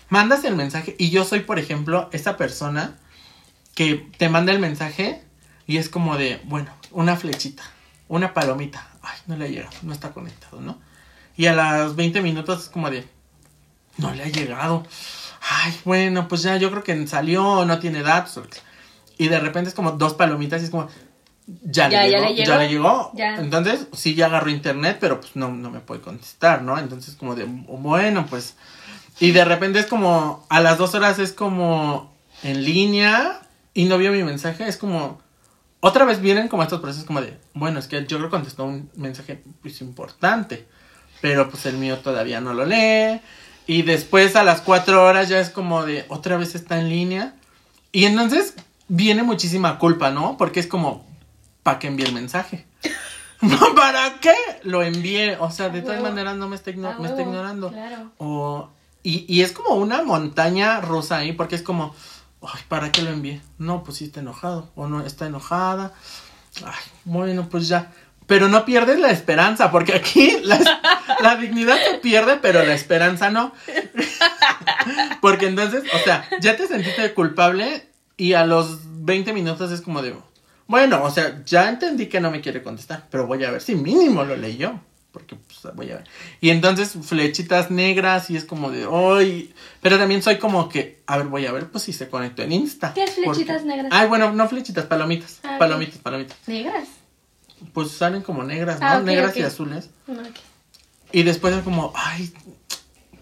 [0.08, 2.96] mandas el mensaje y yo soy, por ejemplo, esa persona
[3.74, 5.24] que te manda el mensaje
[5.70, 7.62] y es como de, bueno, una flechita,
[8.08, 8.88] una palomita.
[9.02, 10.80] Ay, no le ha llegado, no está conectado, ¿no?
[11.36, 13.06] Y a las 20 minutos es como de,
[13.96, 14.84] no le ha llegado.
[15.48, 18.40] Ay, bueno, pues ya yo creo que salió, no tiene datos.
[19.16, 20.88] Y de repente es como dos palomitas y es como,
[21.46, 22.46] ya, Ya, le, ya llegó, le llegó.
[22.48, 23.10] ya le llegó.
[23.14, 23.36] Ya.
[23.36, 26.78] Entonces, sí, ya agarró internet, pero pues no, no me puede contestar, ¿no?
[26.80, 28.56] Entonces, como de, bueno, pues.
[29.20, 33.40] Y de repente es como, a las dos horas es como en línea
[33.72, 34.66] y no vio mi mensaje.
[34.66, 35.20] Es como,
[35.80, 38.64] otra vez vienen como estos procesos como de, bueno, es que yo creo que contestó
[38.64, 40.66] un mensaje pues importante,
[41.20, 43.20] pero pues el mío todavía no lo lee.
[43.66, 47.34] Y después a las cuatro horas ya es como de, otra vez está en línea.
[47.92, 48.54] Y entonces
[48.88, 50.36] viene muchísima culpa, ¿no?
[50.36, 51.06] Porque es como,
[51.62, 52.66] ¿para qué envié el mensaje?
[53.76, 55.36] ¿para qué lo envié?
[55.38, 57.70] O sea, de todas maneras no me está, igno- A me está huevo, ignorando.
[57.70, 58.10] claro.
[58.18, 58.68] O,
[59.02, 61.94] y, y es como una montaña rusa ahí, porque es como,
[62.42, 63.40] ay, ¿para qué lo envié?
[63.58, 65.92] No, pues sí está enojado, o no está enojada.
[66.64, 67.92] Ay, bueno, pues ya.
[68.26, 70.58] Pero no pierdes la esperanza, porque aquí la,
[71.20, 73.52] la dignidad se pierde, pero la esperanza no.
[75.20, 80.02] porque entonces, o sea, ya te sentiste culpable y a los 20 minutos es como
[80.02, 80.14] de,
[80.66, 83.74] bueno, o sea, ya entendí que no me quiere contestar, pero voy a ver si
[83.74, 84.78] mínimo lo leyó.
[85.12, 86.04] Porque pues voy a ver.
[86.40, 89.54] Y entonces flechitas negras y es como de, ¡ay!
[89.82, 92.52] Pero también soy como que, a ver, voy a ver, pues si se conectó en
[92.52, 92.92] Insta.
[92.94, 93.92] ¿Qué es flechitas Porque- negras?
[93.92, 95.40] Ay, bueno, no flechitas, palomitas.
[95.42, 96.36] Ah, palomitas, palomitas.
[96.46, 96.88] Negras.
[97.72, 98.86] Pues salen como negras, ¿no?
[98.86, 99.90] Ah, negras y azules.
[100.08, 100.18] Ok.
[101.12, 102.32] Y después es como, ay,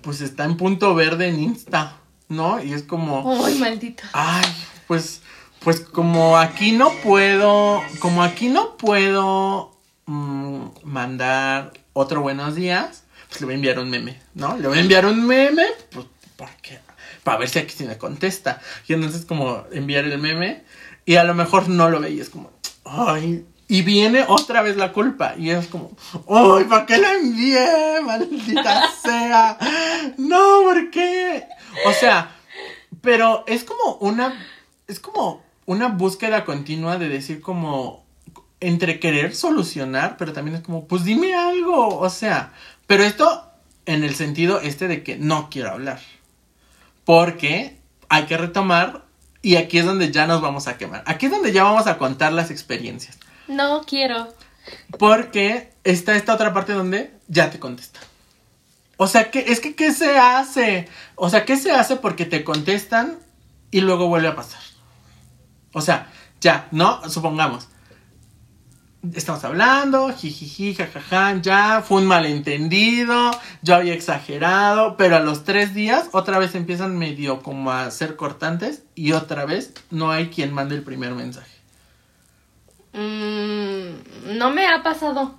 [0.03, 1.97] pues está en punto verde en Insta,
[2.29, 2.63] ¿no?
[2.63, 4.05] Y es como, Ay, maldito.
[4.13, 4.45] ay,
[4.87, 5.23] pues,
[5.61, 13.41] pues como aquí no puedo, como aquí no puedo mm, mandar otro buenos días, pues
[13.41, 14.57] le voy a enviar un meme, ¿no?
[14.57, 16.07] Le voy a enviar un meme, pues,
[16.37, 16.79] ¿por qué?
[17.25, 18.61] Para ver si aquí sí me contesta.
[18.87, 20.63] Y entonces como enviar el meme
[21.05, 22.53] y a lo mejor no lo ve y es como,
[22.85, 25.91] ay, y viene otra vez la culpa y es como,
[26.29, 28.01] ay, ¿para qué lo envié?
[28.03, 29.59] Maldita sea.
[30.17, 31.47] No, ¿por qué?
[31.85, 32.31] O sea,
[33.03, 34.47] pero es como una,
[34.87, 38.07] es como una búsqueda continua de decir como,
[38.61, 42.53] entre querer solucionar, pero también es como, pues dime algo, o sea,
[42.87, 43.45] pero esto
[43.87, 46.01] en el sentido este de que no quiero hablar,
[47.05, 49.05] porque hay que retomar
[49.43, 51.99] y aquí es donde ya nos vamos a quemar, aquí es donde ya vamos a
[51.99, 54.29] contar las experiencias, No quiero.
[54.99, 58.03] porque está esta otra parte donde ya te contestan.
[59.01, 60.89] O sea, que es que ¿qué se hace?
[61.15, 63.19] O sea, ¿qué se hace porque te contestan
[63.71, 64.61] y luego vuelve a pasar?
[65.73, 67.09] O sea, ya, ¿no?
[67.09, 67.69] Supongamos.
[69.15, 73.31] Estamos hablando, jijiji, jajaja, ya, fue un malentendido,
[73.63, 78.17] yo había exagerado, pero a los tres días otra vez empiezan medio como a ser
[78.17, 81.49] cortantes y otra vez no hay quien mande el primer mensaje.
[82.93, 85.39] Mm, no me ha pasado.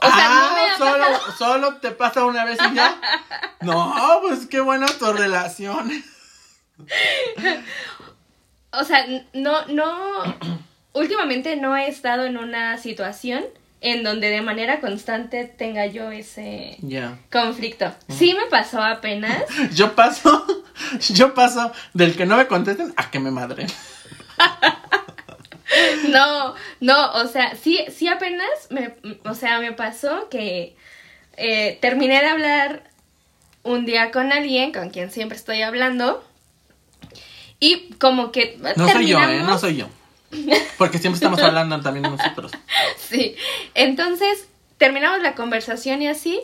[0.00, 1.32] O sea, no me ha Ah, solo, pasado.
[1.36, 2.98] solo te pasa una vez y ya.
[3.60, 5.90] No, pues qué buena tu relación.
[8.70, 8.98] O sea,
[9.32, 10.22] no, no.
[10.98, 13.44] Últimamente no he estado en una situación
[13.80, 16.76] en donde de manera constante tenga yo ese
[17.30, 17.94] conflicto.
[18.08, 19.44] Sí me pasó apenas.
[19.74, 20.44] Yo paso,
[21.10, 23.68] yo paso del que no me contesten a que me madren.
[26.08, 30.74] No, no, o sea, sí, sí apenas me, o sea, me pasó que
[31.36, 32.90] eh, terminé de hablar
[33.64, 36.24] un día con alguien con quien siempre estoy hablando
[37.60, 39.40] y como que No soy yo, ¿eh?
[39.40, 39.88] No soy yo.
[40.78, 42.52] Porque siempre estamos hablando también nosotros.
[43.08, 43.36] Sí,
[43.74, 46.42] entonces terminamos la conversación y así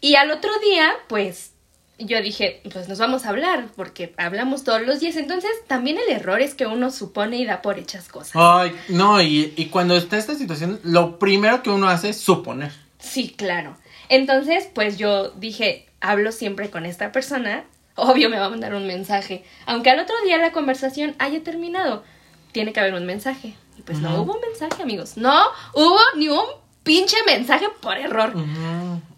[0.00, 1.52] y al otro día, pues
[1.98, 6.14] yo dije, pues nos vamos a hablar porque hablamos todos los días, entonces también el
[6.14, 8.32] error es que uno supone y da por hechas cosas.
[8.34, 12.72] Ay, no, y, y cuando está esta situación, lo primero que uno hace es suponer.
[12.98, 13.76] Sí, claro.
[14.08, 18.86] Entonces, pues yo dije, hablo siempre con esta persona, obvio me va a mandar un
[18.86, 19.44] mensaje.
[19.66, 22.04] Aunque al otro día la conversación haya terminado,
[22.52, 23.54] tiene que haber un mensaje.
[23.78, 25.16] Y pues no hubo un mensaje, amigos.
[25.16, 26.44] No hubo ni un
[26.82, 28.34] pinche mensaje por error.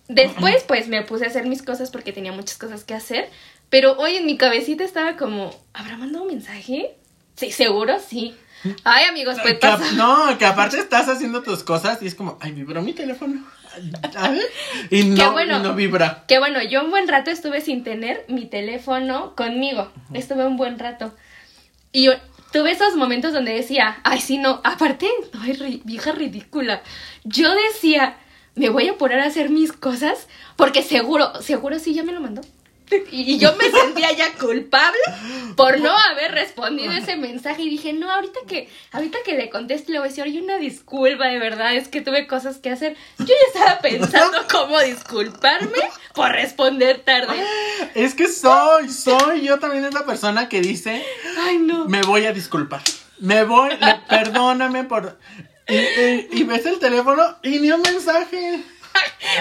[0.09, 3.31] Después, pues me puse a hacer mis cosas porque tenía muchas cosas que hacer.
[3.71, 6.97] Pero hoy en mi cabecita estaba como, ¿habrá mandado un mensaje?
[7.37, 8.37] Sí, seguro, sí.
[8.85, 12.53] Ay, amigos, pues Que no, que aparte estás haciendo tus cosas y es como, ay,
[12.53, 13.43] vibró mi teléfono.
[14.91, 15.59] Y no, bueno.
[15.61, 16.25] no vibra.
[16.29, 19.91] Que bueno, yo un buen rato estuve sin tener mi teléfono conmigo.
[20.13, 21.15] Estuve un buen rato.
[21.93, 22.09] Y
[22.53, 25.09] tuve esos momentos donde decía, ay, sí, no, aparte,
[25.41, 26.83] ay, vieja ridícula.
[27.25, 28.17] Yo decía,
[28.55, 32.21] me voy a poner a hacer mis cosas porque seguro, seguro sí ya me lo
[32.21, 32.43] mandó.
[33.11, 34.99] Y yo me sentía ya culpable
[35.57, 39.93] por no haber respondido ese mensaje y dije, no, ahorita que, ahorita que le conteste
[39.93, 42.97] le voy a decir, oye, una disculpa, de verdad, es que tuve cosas que hacer.
[43.19, 45.79] Yo ya estaba pensando cómo disculparme
[46.15, 47.43] por responder tarde.
[47.95, 51.05] Es que soy, soy yo también es la persona que dice,
[51.39, 51.87] Ay, no.
[51.87, 52.81] me voy a disculpar.
[53.19, 55.19] Me voy, me- perdóname por...
[55.69, 58.63] Y, y- y ves el teléfono y ni un mensaje.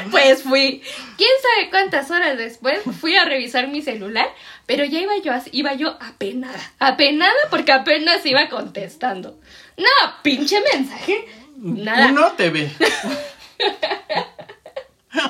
[0.09, 0.81] Pues fui,
[1.17, 4.27] quién sabe cuántas horas después, fui a revisar mi celular,
[4.65, 9.37] pero ya iba yo, así- iba yo apenada, apenada porque apenas iba contestando.
[9.77, 9.85] No,
[10.23, 11.25] pinche mensaje,
[11.57, 12.07] nada.
[12.11, 12.71] Uno te ve.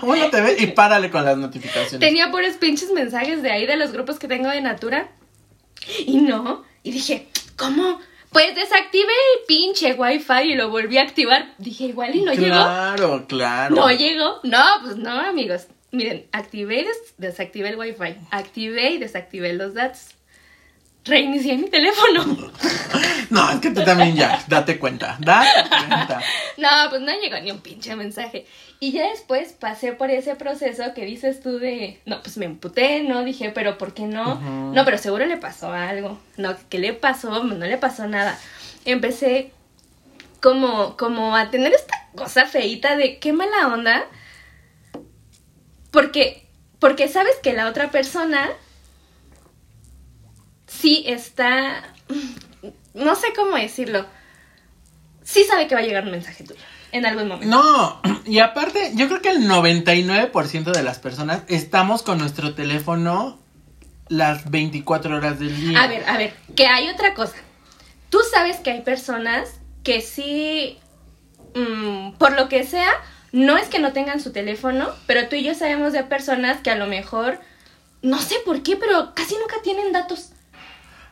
[0.03, 1.99] Uno te ve y párale con las notificaciones.
[1.99, 5.09] Tenía puros pinches mensajes de ahí de los grupos que tengo de Natura.
[6.05, 7.99] Y no, y dije, ¿cómo?
[8.31, 11.53] Pues desactivé el pinche wifi y lo volví a activar.
[11.57, 12.45] Dije, igual y no llegó.
[12.55, 13.75] Claro, claro.
[13.75, 14.39] No llegó.
[14.43, 15.67] No, pues no, amigos.
[15.91, 18.15] Miren, activé y des- desactivé el wifi.
[18.31, 20.15] Activé y desactivé los datos.
[21.05, 22.51] Reinicié mi teléfono.
[23.31, 26.21] No, es que tú también ya, date cuenta, date cuenta.
[26.57, 28.45] No, pues no llegó ni un pinche mensaje.
[28.81, 33.03] Y ya después pasé por ese proceso que dices tú de, no, pues me emputé,
[33.03, 33.23] ¿no?
[33.23, 34.35] Dije, pero ¿por qué no?
[34.73, 36.19] No, pero seguro le pasó algo.
[36.35, 37.41] No, ¿qué le pasó?
[37.43, 38.37] No le pasó nada.
[38.83, 39.53] Empecé
[40.41, 44.03] como, como a tener esta cosa feita de qué mala onda.
[45.91, 48.49] Porque, porque sabes que la otra persona
[50.81, 51.83] sí está,
[52.93, 54.05] no sé cómo decirlo,
[55.23, 56.59] sí sabe que va a llegar un mensaje tuyo
[56.91, 57.55] en algún momento.
[57.55, 63.39] No, y aparte, yo creo que el 99% de las personas estamos con nuestro teléfono
[64.09, 65.81] las 24 horas del día.
[65.81, 67.37] A ver, a ver, que hay otra cosa.
[68.09, 69.49] Tú sabes que hay personas
[69.83, 70.77] que sí,
[71.55, 72.91] mm, por lo que sea,
[73.31, 76.71] no es que no tengan su teléfono, pero tú y yo sabemos de personas que
[76.71, 77.39] a lo mejor,
[78.01, 80.30] no sé por qué, pero casi nunca tienen datos.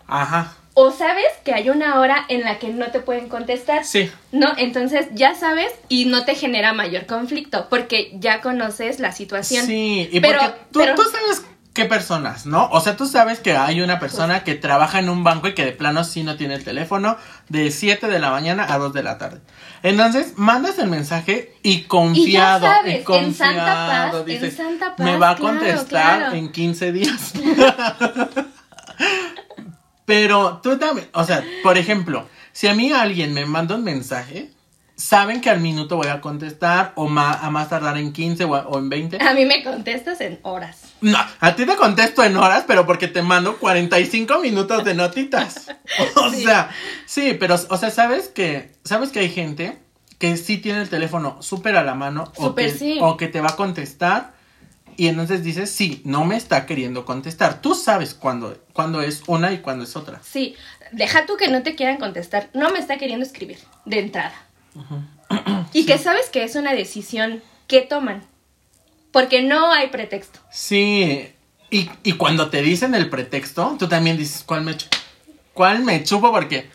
[0.09, 3.83] Ajá, O sabes que hay una hora en la que no te pueden contestar.
[3.83, 4.09] sí.
[4.31, 4.53] ¿No?
[4.57, 9.65] Entonces ya sabes y no te genera mayor conflicto porque ya conoces la situación.
[9.65, 11.43] Sí, y Pero- porque tú, pero- tú sabes
[11.73, 12.67] qué personas, ¿no?
[12.71, 15.65] O sea, tú sabes que hay una persona que trabaja en un banco y que
[15.65, 17.17] de plano sí no tiene el teléfono
[17.49, 19.39] de 7 de la mañana a 2 de la tarde.
[19.83, 25.05] Entonces, mandas el mensaje y confiado, sabes, y en confiado, santa paz, en santa paz,
[25.05, 26.35] me va a claro, contestar claro.
[26.35, 27.33] en 15 días.
[30.09, 34.49] Pero tú también, o sea, por ejemplo, si a mí alguien me manda un mensaje,
[34.95, 38.89] saben que al minuto voy a contestar o a más tardar en 15 o, en
[38.89, 39.23] 20.
[39.23, 40.79] A mí me contestas en horas.
[41.01, 45.67] No, a ti te contesto en horas, pero porque te mando 45 minutos de notitas.
[46.15, 46.43] O Sí.
[46.43, 46.69] sea,
[47.05, 49.77] sí, pero, o sea, ¿sabes que, sabes que hay gente
[50.17, 52.97] que sí tiene el teléfono súper a la mano o que, sí.
[52.99, 54.33] o que te va a contestar
[54.99, 57.61] y entonces dices, sí, no me está queriendo contestar.
[57.61, 60.19] Tú sabes cuándo, cuándo es una y cuándo es otra.
[60.23, 60.55] Sí,
[60.91, 62.49] deja tú que no te quieran contestar.
[62.53, 64.33] No me está queriendo escribir de entrada.
[65.73, 68.23] Y que sabes que es una decisión que toman.
[69.11, 70.39] Porque no hay pretexto.
[70.51, 71.29] Sí,
[71.71, 74.97] y, y cuando te dicen el pretexto, tú también dices, ¿cuál me chupo?
[75.53, 76.31] ¿Cuál me chupo?
[76.31, 76.69] Porque,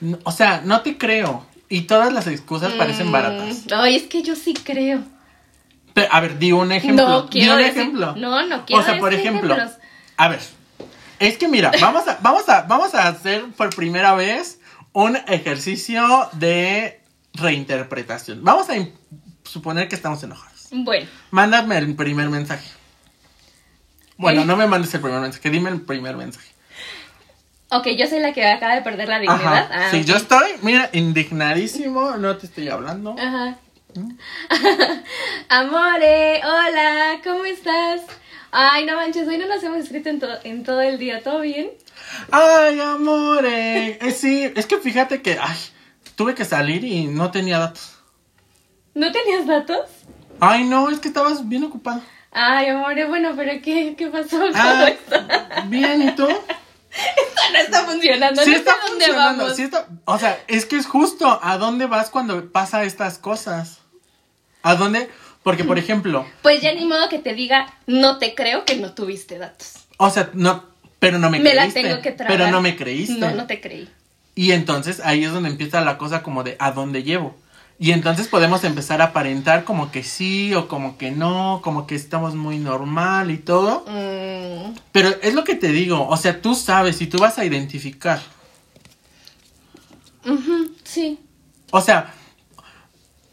[0.00, 1.46] no- o sea, no te creo.
[1.68, 3.64] Y todas las excusas parecen Mm, baratas.
[3.72, 5.02] Ay, es que yo sí creo.
[5.94, 7.06] Pero, a ver, di un ejemplo.
[7.08, 8.14] No di quiero un decir- ejemplo.
[8.16, 9.78] no, no quiero O sea, por ejemplo, ejemplos.
[10.16, 10.40] a ver,
[11.18, 14.60] es que mira, vamos a, vamos a, vamos a hacer por primera vez
[14.92, 17.00] un ejercicio de
[17.34, 18.42] reinterpretación.
[18.44, 18.74] Vamos a
[19.44, 20.68] suponer que estamos enojados.
[20.72, 22.68] Bueno, Mándame el primer mensaje.
[24.16, 24.44] Bueno, ¿Eh?
[24.44, 26.48] no me mandes el primer mensaje, dime el primer mensaje.
[27.70, 29.68] ok, yo soy la que acaba de perder la dignidad.
[29.72, 33.16] Ah, sí, yo estoy, mira, indignadísimo, no te estoy hablando.
[33.18, 33.56] Ajá.
[35.48, 38.02] Amore, hola, ¿cómo estás?
[38.52, 41.40] Ay, no manches, hoy no nos hemos escrito en, todo en todo el día, ¿todo
[41.40, 41.70] bien?
[42.30, 43.98] Ay, amore.
[44.00, 45.56] Eh, sí, es que fíjate que, ay,
[46.16, 47.96] tuve que salir y no tenía datos.
[48.94, 49.86] ¿No tenías datos?
[50.40, 52.02] Ay, no, es que estabas bien ocupado.
[52.32, 55.16] Ay, amore, bueno, pero ¿qué, qué pasó con Ah, esto?
[55.66, 56.26] bien, ¿y tú?
[57.52, 59.56] no está funcionando, Sí no está sé dónde funcionando, vamos.
[59.56, 63.79] sí está- o sea, es que es justo, ¿a dónde vas cuando pasa estas cosas?
[64.62, 65.08] ¿A dónde?
[65.42, 68.92] Porque, por ejemplo, Pues ya ni modo que te diga, no te creo que no
[68.92, 69.74] tuviste datos.
[69.96, 70.64] o sea, no,
[70.98, 71.82] pero no me, Me la creíste.
[71.82, 72.36] tengo que tragar.
[72.36, 73.18] pero no me creíste.
[73.18, 73.88] No, no te creí.
[74.34, 77.34] Y entonces ahí es donde empieza la cosa como de a dónde llevo.
[77.78, 81.94] Y entonces podemos empezar a aparentar como que sí o como que no, como que
[81.94, 83.86] estamos muy normal y todo.
[83.88, 87.44] Mm, Pero es lo que te digo, o sea, tú sabes y tú vas a
[87.46, 88.20] identificar.
[90.26, 91.18] ujú, sí.
[91.70, 92.12] O sea,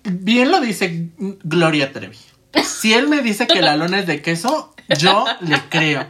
[0.08, 2.18] bien lo dice Gloria Trevi.
[2.64, 6.06] Si él me dice que la luna es de queso, yo le creo.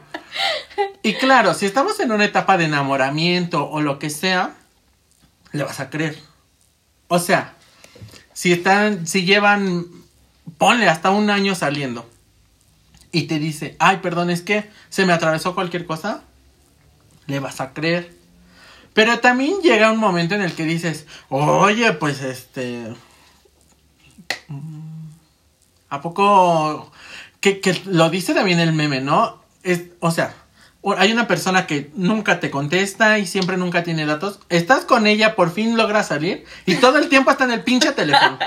[1.03, 4.55] Y claro, si estamos en una etapa de enamoramiento o lo que sea,
[5.51, 6.17] le vas a creer.
[7.07, 7.55] O sea,
[8.33, 9.85] si están, si llevan,
[10.57, 12.09] ponle hasta un año saliendo
[13.11, 16.21] y te dice, ay, perdón, es que se me atravesó cualquier cosa,
[17.25, 18.15] le vas a creer.
[18.93, 22.93] Pero también llega un momento en el que dices, oye, pues este...
[24.47, 25.09] mm,
[25.89, 26.91] ¿A poco...
[27.39, 29.41] Que, que lo dice también el meme, ¿no?
[29.63, 30.33] Es, o sea,
[30.97, 34.39] hay una persona que nunca te contesta y siempre nunca tiene datos.
[34.49, 37.91] Estás con ella, por fin logras salir y todo el tiempo está en el pinche
[37.91, 38.37] teléfono.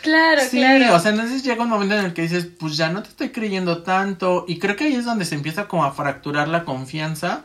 [0.00, 0.94] Claro, Sí, claro.
[0.96, 3.30] o sea, entonces llega un momento en el que dices, pues ya no te estoy
[3.30, 4.44] creyendo tanto.
[4.48, 7.44] Y creo que ahí es donde se empieza como a fracturar la confianza.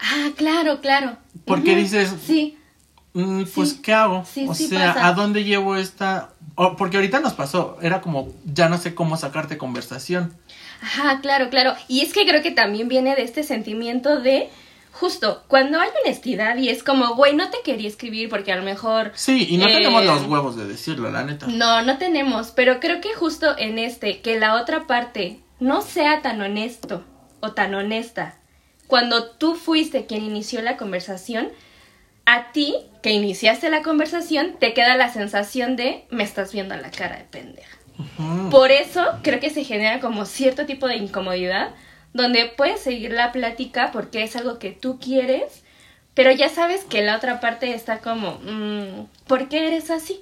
[0.00, 1.16] Ah, claro, claro.
[1.44, 2.58] Porque dices- Sí,
[3.16, 3.80] Mm, pues, Sí.
[3.82, 4.24] ¿qué hago?
[4.30, 5.06] Sí, o sí sea, pasa.
[5.08, 6.30] ¿a dónde llevo esta...?
[6.78, 10.34] porque ahorita nos pasó, era como, ya no sé cómo sacarte conversación.
[10.80, 11.74] Ajá, claro, claro.
[11.86, 14.48] Y es que creo que también viene de este sentimiento de,
[14.90, 18.62] justo, cuando hay honestidad y es como, güey, no te quería escribir porque a lo
[18.62, 19.12] mejor...
[19.14, 21.46] Sí, y no Eh, tenemos los huevos de decirlo, la neta.
[21.46, 26.22] No, no tenemos, pero creo que justo en este, que la otra parte no sea
[26.22, 27.04] tan honesto
[27.40, 28.36] o tan honesta,
[28.86, 31.48] cuando tú fuiste quien inició la conversación,
[32.26, 36.78] a ti, que iniciaste la conversación, te queda la sensación de me estás viendo a
[36.78, 37.76] la cara de pendeja.
[38.50, 41.70] Por eso creo que se genera como cierto tipo de incomodidad,
[42.12, 45.62] donde puedes seguir la plática porque es algo que tú quieres,
[46.14, 50.20] pero ya sabes que la otra parte está como, mm, ¿por qué eres así?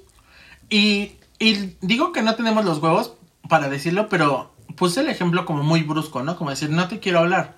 [0.69, 3.13] Y, y digo que no tenemos los huevos
[3.49, 6.37] para decirlo, pero puse el ejemplo como muy brusco, ¿no?
[6.37, 7.55] Como decir, no te quiero hablar.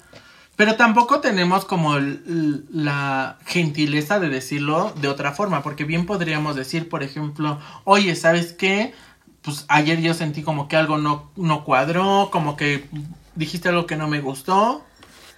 [0.57, 6.89] Pero tampoco tenemos como la gentileza de decirlo de otra forma, porque bien podríamos decir,
[6.89, 8.93] por ejemplo, oye, ¿sabes qué?
[9.41, 12.89] Pues ayer yo sentí como que algo no, no cuadró, como que
[13.35, 14.83] dijiste algo que no me gustó.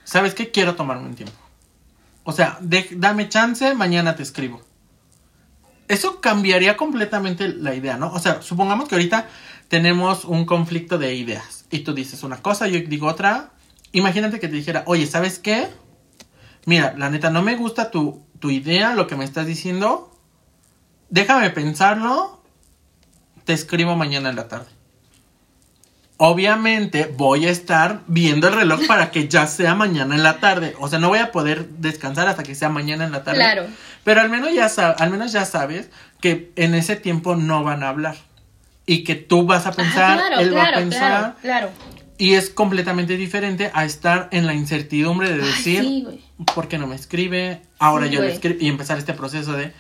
[0.03, 0.49] ¿Sabes qué?
[0.49, 1.35] Quiero tomarme un tiempo.
[2.23, 4.61] O sea, dame chance, mañana te escribo
[5.89, 8.13] eso cambiaría completamente la idea, ¿no?
[8.13, 9.27] O sea, supongamos que ahorita
[9.67, 13.49] tenemos un conflicto de ideas y tú dices una cosa, yo digo otra.
[13.91, 15.67] Imagínate que te dijera, oye, ¿sabes qué?
[16.65, 20.11] Mira, la neta, no me gusta tu, tu idea, lo que me estás diciendo.
[21.09, 22.43] Déjame pensarlo.
[23.45, 24.67] Te escribo mañana en la tarde.
[26.17, 30.75] Obviamente voy a estar viendo el reloj para que ya sea mañana en la tarde.
[30.79, 33.39] O sea, no voy a poder descansar hasta que sea mañana en la tarde.
[33.39, 33.67] Claro.
[34.03, 34.65] Pero al menos ya
[34.97, 38.17] al menos ya sabes que en ese tiempo no van a hablar.
[38.85, 41.09] Y que tú vas a pensar, Ajá, claro, él va a pensar.
[41.09, 41.69] claro, claro.
[42.19, 46.21] Y es completamente diferente a estar en la incertidumbre de Ay, decir, sí, güey.
[46.53, 47.61] ¿por qué no me escribe?
[47.79, 48.59] Ahora Sí, yo le escribo.
[48.61, 49.73] Y empezar este proceso de,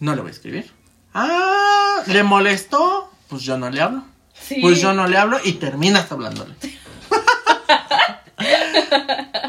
[0.00, 0.72] no le voy a escribir.
[1.14, 3.12] Ah, ¿le molestó?
[3.28, 4.02] Pues yo no le hablo.
[4.32, 4.56] Sí.
[4.60, 6.54] Pues yo no le hablo y terminas hablándole.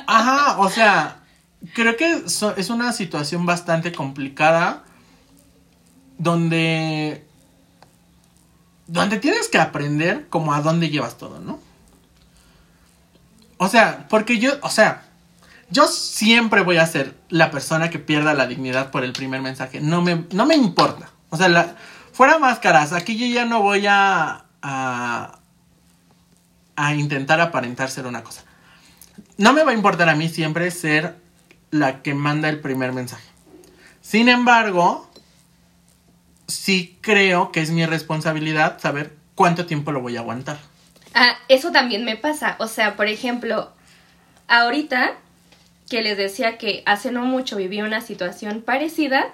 [0.08, 1.18] Ajá, o sea,
[1.74, 4.84] creo que so- es una situación bastante complicada
[6.18, 7.26] donde
[8.88, 11.60] donde tienes que aprender como a dónde llevas todo, ¿no?
[13.58, 15.04] O sea, porque yo, o sea,
[15.70, 19.82] yo siempre voy a ser la persona que pierda la dignidad por el primer mensaje.
[19.82, 21.10] No me, no me importa.
[21.30, 21.76] O sea,
[22.12, 25.40] fuera máscaras, aquí yo ya no voy a, a,
[26.76, 28.44] a intentar aparentar ser una cosa.
[29.38, 31.16] No me va a importar a mí siempre ser
[31.72, 33.28] la que manda el primer mensaje.
[34.02, 35.10] Sin embargo,
[36.48, 40.60] sí creo que es mi responsabilidad saber cuánto tiempo lo voy a aguantar.
[41.14, 42.56] Ah, eso también me pasa.
[42.60, 43.72] O sea, por ejemplo,
[44.48, 45.14] ahorita
[45.90, 49.28] que les decía que hace no mucho viví una situación parecida,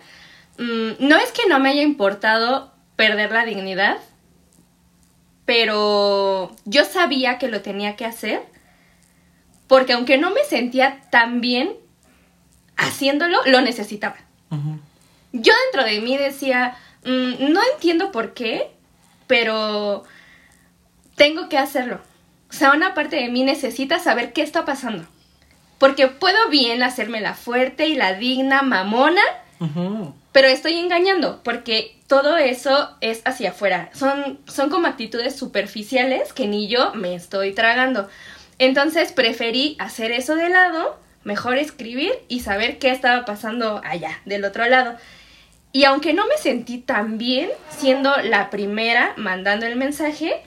[0.57, 3.97] mm, no es que no me haya importado perder la dignidad,
[5.45, 8.43] pero yo sabía que lo tenía que hacer,
[9.67, 11.75] porque aunque no me sentía tan bien
[12.75, 14.17] haciéndolo, lo necesitaba.
[15.31, 16.75] Yo dentro de mí decía,
[17.05, 18.71] "Mm, no entiendo por qué,
[19.27, 20.03] pero
[21.19, 22.01] tengo que hacerlo.
[22.49, 25.05] O sea, una parte de mí necesita saber qué está pasando.
[25.77, 29.21] Porque puedo bien hacerme la fuerte y la digna mamona
[30.31, 33.89] pero estoy engañando porque todo eso es hacia afuera.
[33.93, 38.07] Son, son como actitudes superficiales que ni yo me estoy tragando.
[38.57, 44.45] Entonces preferí hacer eso de lado, mejor escribir y saber qué estaba pasando allá, del
[44.45, 44.95] otro lado.
[45.71, 50.41] Y aunque no me sentí tan bien siendo la primera mandando el mensaje,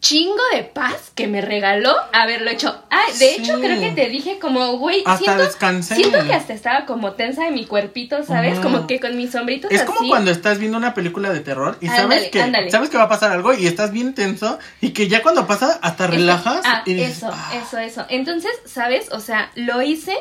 [0.00, 2.80] chingo de paz que me regaló haberlo hecho.
[2.90, 5.96] Ah, de hecho creo que te dije como, güey, Hasta siento, descansé.
[5.96, 8.60] siento que hasta estaba como tensa de mi cuerpito, ¿sabes?
[8.60, 9.90] Como que con mis sombritos Es así.
[9.92, 12.70] como cuando estás viendo una película de terror y sabes que ándale.
[12.70, 15.78] sabes que va a pasar algo y estás bien tenso y que ya cuando pasa
[15.82, 17.52] hasta Eso- relajas Ah, y dices, eso, "Ah".
[17.60, 18.06] eso, eso.
[18.08, 19.10] Entonces, ¿sabes?
[19.10, 20.14] O sea, lo hice,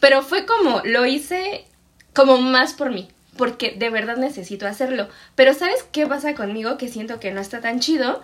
[0.00, 1.66] pero fue como, lo hice
[2.14, 5.08] como más por mí, porque de verdad necesito hacerlo.
[5.34, 6.78] Pero ¿sabes qué pasa conmigo?
[6.78, 8.22] Que siento que no está tan chido,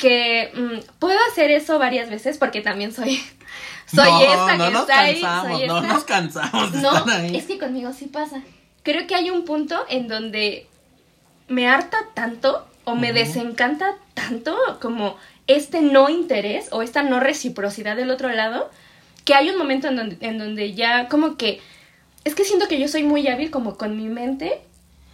[0.00, 3.16] que mm, puedo hacer eso varias veces porque también soy,
[3.86, 6.80] soy no, esta no que nos está ahí, cansamos, soy no esta- nos cansamos de
[6.80, 7.36] no, estar ahí.
[7.36, 8.42] es que conmigo sí pasa.
[8.82, 10.66] Creo que hay un punto en donde
[11.48, 17.94] me harta tanto o me desencanta tanto como este no interés o esta no reciprocidad
[17.94, 18.70] del otro lado,
[19.24, 21.60] que hay un momento en donde, en donde ya como que...
[22.24, 24.60] Es que siento que yo soy muy hábil como con mi mente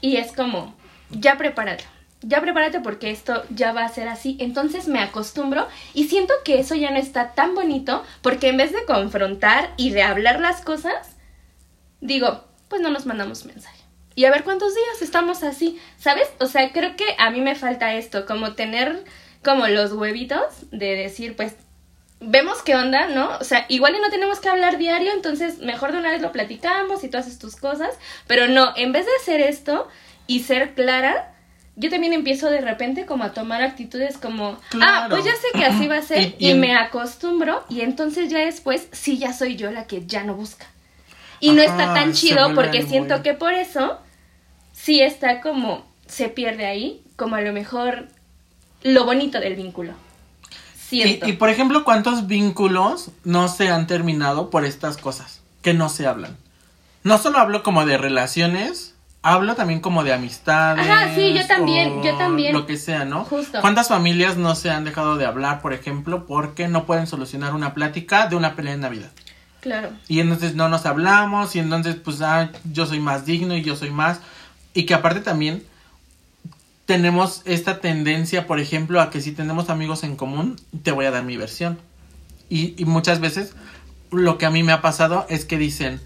[0.01, 0.75] y es como,
[1.11, 1.85] ya prepárate,
[2.23, 4.37] ya prepárate porque esto ya va a ser así.
[4.41, 8.73] Entonces me acostumbro y siento que eso ya no está tan bonito porque en vez
[8.73, 11.17] de confrontar y de hablar las cosas,
[12.01, 13.77] digo, pues no nos mandamos mensaje.
[14.15, 16.29] Y a ver cuántos días estamos así, ¿sabes?
[16.41, 19.05] O sea, creo que a mí me falta esto, como tener
[19.45, 21.55] como los huevitos de decir, pues,
[22.21, 23.37] vemos qué onda, ¿no?
[23.39, 26.33] O sea, igual y no tenemos que hablar diario, entonces mejor de una vez lo
[26.33, 27.91] platicamos y tú haces tus cosas,
[28.27, 29.87] pero no, en vez de hacer esto
[30.27, 31.36] y ser clara,
[31.77, 35.65] yo también empiezo de repente como a tomar actitudes como, ah, pues ya sé que
[35.65, 39.19] así va a ser Y- y, y en- me acostumbro y entonces ya después sí
[39.19, 40.67] ya soy yo la que ya no busca.
[41.39, 43.99] Y no está tan chido porque siento que por eso
[44.73, 48.09] sí está como se pierde ahí, como a lo mejor
[48.83, 49.93] lo bonito del vínculo.
[50.91, 55.89] Y, y, por ejemplo, ¿cuántos vínculos no se han terminado por estas cosas que no
[55.89, 56.37] se hablan?
[57.03, 58.95] No solo hablo como de relaciones,
[59.27, 60.89] hablo también como de amistades.
[60.89, 62.53] Ajá, sí, yo también, yo también.
[62.53, 63.25] Lo que sea, ¿no?
[63.25, 63.61] Justo.
[63.61, 67.75] ¿Cuántas familias no se han dejado de hablar, por ejemplo, porque no pueden solucionar una
[67.75, 69.11] plática de una pelea en Navidad?
[69.61, 69.91] Claro.
[70.07, 73.75] Y entonces no nos hablamos y entonces pues ah, yo soy más digno y yo
[73.75, 74.21] soy más.
[74.75, 75.65] Y que aparte también
[76.85, 80.55] tenemos esta tendencia, por ejemplo, a que si tenemos amigos en común,
[80.85, 81.81] te voy a dar mi versión.
[82.49, 83.55] Y, y muchas veces
[84.13, 86.01] lo que a mí me ha pasado es que dicen,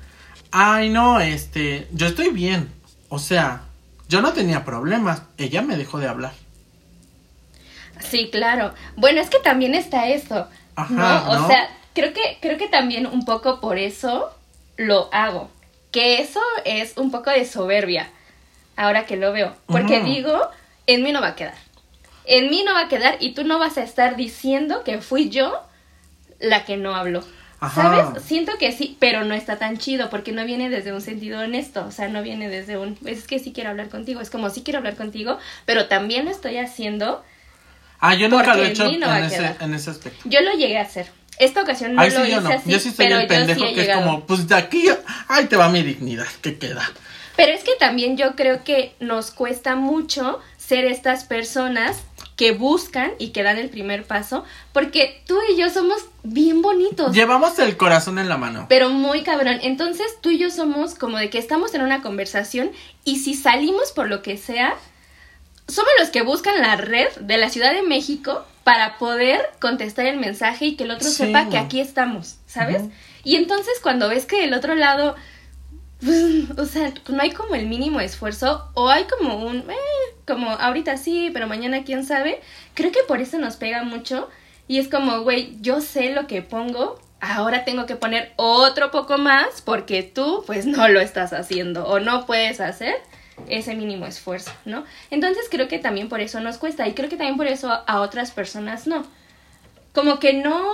[0.53, 2.80] ay no, este, yo estoy bien.
[3.11, 3.65] O sea,
[4.09, 6.33] yo no tenía problemas, ella me dejó de hablar.
[8.01, 8.73] Sí, claro.
[8.97, 11.31] Bueno, es que también está esto, Ajá, ¿no?
[11.31, 11.47] O ¿no?
[11.49, 14.35] sea, creo que creo que también un poco por eso
[14.77, 15.51] lo hago.
[15.93, 18.09] Que eso es un poco de soberbia.
[18.77, 20.41] Ahora que lo veo, porque digo,
[20.87, 21.57] en mí no va a quedar.
[22.25, 25.29] En mí no va a quedar y tú no vas a estar diciendo que fui
[25.29, 25.61] yo
[26.39, 27.23] la que no habló.
[27.61, 27.83] Ajá.
[27.83, 28.23] ¿Sabes?
[28.25, 31.85] Siento que sí, pero no está tan chido porque no viene desde un sentido honesto,
[31.87, 34.63] o sea, no viene desde un, es que sí quiero hablar contigo, es como sí
[34.63, 37.23] quiero hablar contigo, pero también lo estoy haciendo
[38.03, 40.21] Ah, yo nunca lo he hecho no en ese, en ese aspecto.
[40.25, 41.11] Yo lo llegué a hacer.
[41.39, 42.55] Esta ocasión no Ay, lo sí, yo hice no.
[42.55, 44.05] así, yo sí soy pero el yo pendejo sí he que es llegado.
[44.07, 44.85] como, pues de aquí,
[45.29, 46.91] ay, te va mi dignidad, que queda.
[47.37, 51.99] Pero es que también yo creo que nos cuesta mucho ser estas personas
[52.41, 57.15] que buscan y que dan el primer paso, porque tú y yo somos bien bonitos.
[57.15, 58.65] Llevamos el corazón en la mano.
[58.67, 59.59] Pero muy cabrón.
[59.61, 62.71] Entonces tú y yo somos como de que estamos en una conversación
[63.05, 64.75] y si salimos por lo que sea,
[65.69, 70.17] somos los que buscan la red de la Ciudad de México para poder contestar el
[70.17, 71.17] mensaje y que el otro Sí.
[71.27, 72.85] sepa que aquí estamos, ¿sabes?
[73.23, 75.15] Y entonces cuando ves que del otro lado,
[76.57, 80.97] o sea, no hay como el mínimo esfuerzo o hay como un, eh, como ahorita
[80.97, 82.41] sí, pero mañana quién sabe,
[82.75, 84.29] creo que por eso nos pega mucho
[84.67, 89.19] y es como, güey, yo sé lo que pongo, ahora tengo que poner otro poco
[89.19, 92.95] más porque tú pues no lo estás haciendo o no puedes hacer
[93.49, 94.85] ese mínimo esfuerzo, ¿no?
[95.11, 98.01] Entonces creo que también por eso nos cuesta y creo que también por eso a
[98.01, 99.05] otras personas no.
[99.93, 100.73] Como que no,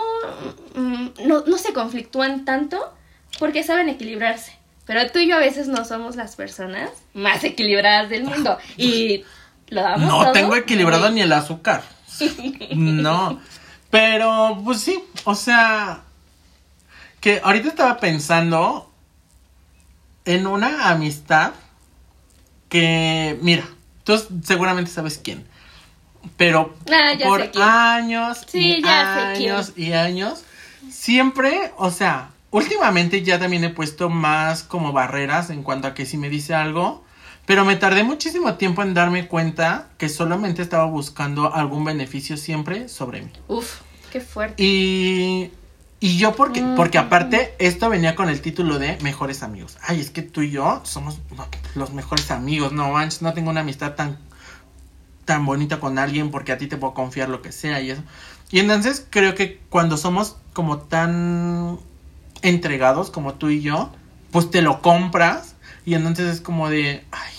[0.74, 2.92] mm, no, no se conflictúan tanto
[3.38, 4.52] porque saben equilibrarse.
[4.86, 8.56] Pero tú y yo a veces no somos las personas más equilibradas del mundo.
[8.76, 9.24] Y
[9.68, 11.82] lo damos No todo tengo equilibrado ni el azúcar.
[12.74, 13.40] No.
[13.90, 16.02] Pero, pues sí, o sea,
[17.20, 18.90] que ahorita estaba pensando
[20.24, 21.52] en una amistad
[22.68, 23.64] que, mira,
[24.04, 25.46] tú seguramente sabes quién,
[26.36, 30.44] pero Ah, por años Sí, y años y años,
[30.90, 36.06] siempre, o sea, últimamente ya también he puesto más como barreras en cuanto a que
[36.06, 37.04] si me dice algo,
[37.44, 42.88] pero me tardé muchísimo tiempo en darme cuenta que solamente estaba buscando algún beneficio siempre
[42.88, 43.30] sobre mí.
[43.48, 43.80] Uf,
[44.10, 44.62] qué fuerte.
[44.62, 45.50] Y,
[46.00, 46.74] y yo porque, Mm.
[46.74, 49.76] porque aparte esto venía con el título de mejores amigos.
[49.82, 51.18] Ay, es que tú y yo somos
[51.74, 54.18] los mejores amigos, no manches, no tengo una amistad tan,
[55.24, 58.02] tan bonita con alguien porque a ti te puedo confiar lo que sea y eso.
[58.50, 61.78] Y entonces creo que cuando somos como tan
[62.48, 63.92] entregados como tú y yo,
[64.30, 67.32] pues te lo compras y entonces es como de, ay,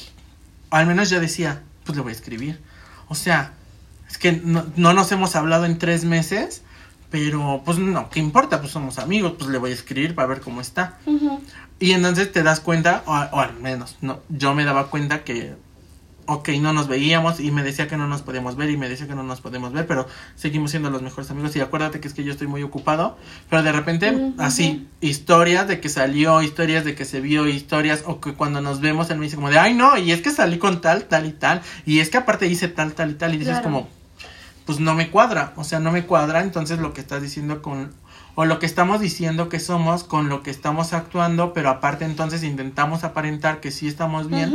[0.70, 2.60] al menos yo decía, pues le voy a escribir.
[3.08, 3.54] O sea,
[4.10, 6.62] es que no, no nos hemos hablado en tres meses,
[7.10, 8.60] pero pues no, ¿qué importa?
[8.60, 10.98] Pues somos amigos, pues le voy a escribir para ver cómo está.
[11.80, 15.56] Y entonces te das cuenta, o, o al menos, no, yo me daba cuenta que,
[16.28, 19.08] ok, no nos veíamos y me decía que no nos podíamos ver y me decía
[19.08, 22.14] que no nos podemos ver, pero seguimos siendo los mejores amigos y acuérdate que es
[22.14, 23.18] que yo estoy muy ocupado,
[23.50, 28.20] pero de repente así, historias de que salió, historias de que se vio, historias, o
[28.20, 30.58] que cuando nos vemos él me dice como de, ay no, y es que salí
[30.58, 33.38] con tal, tal y tal, y es que aparte hice tal, tal y tal, y
[33.38, 33.64] dices Claro.
[33.64, 33.88] como,
[34.66, 37.94] pues no me cuadra, o sea, no me cuadra, entonces lo que estás diciendo con,
[38.36, 42.44] o lo que estamos diciendo que somos con lo que estamos actuando, pero aparte entonces
[42.44, 44.52] intentamos aparentar que sí estamos bien.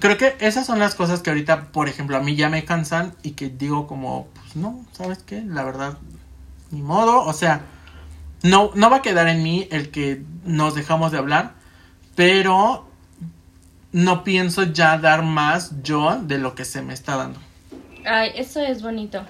[0.00, 3.14] Creo que esas son las cosas que ahorita, por ejemplo, a mí ya me cansan
[3.22, 5.42] y que digo como, pues no, ¿sabes qué?
[5.42, 5.96] La verdad,
[6.70, 7.62] ni modo, o sea,
[8.42, 11.52] no, no va a quedar en mí el que nos dejamos de hablar,
[12.14, 12.86] pero
[13.92, 17.40] no pienso ya dar más yo de lo que se me está dando.
[18.04, 19.24] Ay, eso es bonito.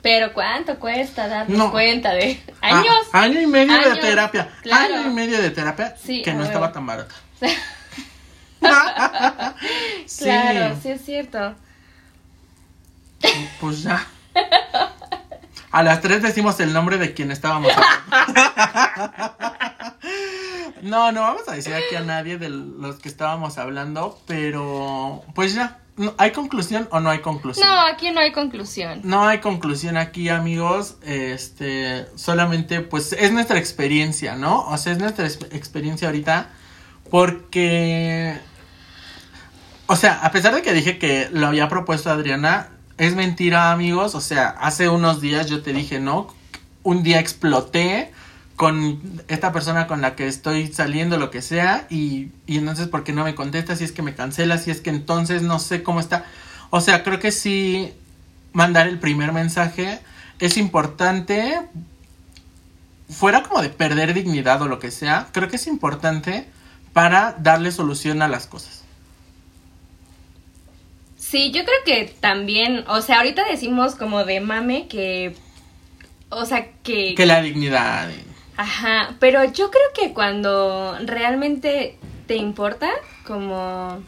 [0.00, 1.70] Pero ¿cuánto cuesta darnos No.
[1.72, 2.94] cuenta de años?
[3.12, 4.48] Ah, año y medio de Años, terapia.
[4.62, 4.94] claro.
[4.96, 7.14] Año y medio de terapia Sí, que no estaba tan barata.
[10.06, 11.54] sí, Claro, sí es cierto.
[13.60, 14.06] pues ya.
[15.70, 19.36] A las tres decimos el nombre de quien estábamos hablando.
[20.82, 25.54] No, no vamos a decir aquí a nadie de los que estábamos hablando, pero pues
[25.54, 25.78] ya.
[26.18, 27.68] ¿Hay conclusión o no hay conclusión?
[27.68, 29.00] No, aquí no hay conclusión.
[29.04, 30.96] No hay conclusión aquí, amigos.
[31.02, 34.62] Este, solamente, pues, es nuestra experiencia, ¿no?
[34.66, 36.48] O sea, es nuestra ex- experiencia ahorita.
[37.10, 38.36] Porque.
[39.92, 44.14] O sea, a pesar de que dije que lo había propuesto Adriana, es mentira, amigos.
[44.14, 46.28] O sea, hace unos días yo te dije, ¿no?
[46.82, 48.10] Un día exploté
[48.56, 53.12] con esta persona con la que estoy saliendo, lo que sea, y, entonces, ¿por qué
[53.12, 53.76] no me contesta?
[53.76, 56.24] Si es que me cancela, si es que entonces no sé cómo está.
[56.70, 57.92] O sea, creo que sí
[58.54, 60.00] mandar el primer mensaje
[60.38, 61.60] es importante.
[63.10, 66.48] Fuera como de perder dignidad o lo que sea, creo que es importante
[66.94, 68.81] para darle solución a las cosas.
[71.32, 75.34] Sí, yo creo que también, o sea, ahorita decimos como de mame que,
[76.28, 77.14] o sea, que...
[77.14, 78.10] Que la dignidad.
[78.58, 82.90] Ajá, pero yo creo que cuando realmente te importa
[83.26, 84.04] como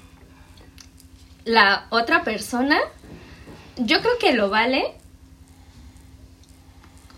[1.46, 2.78] la otra persona,
[3.78, 4.92] yo creo que lo vale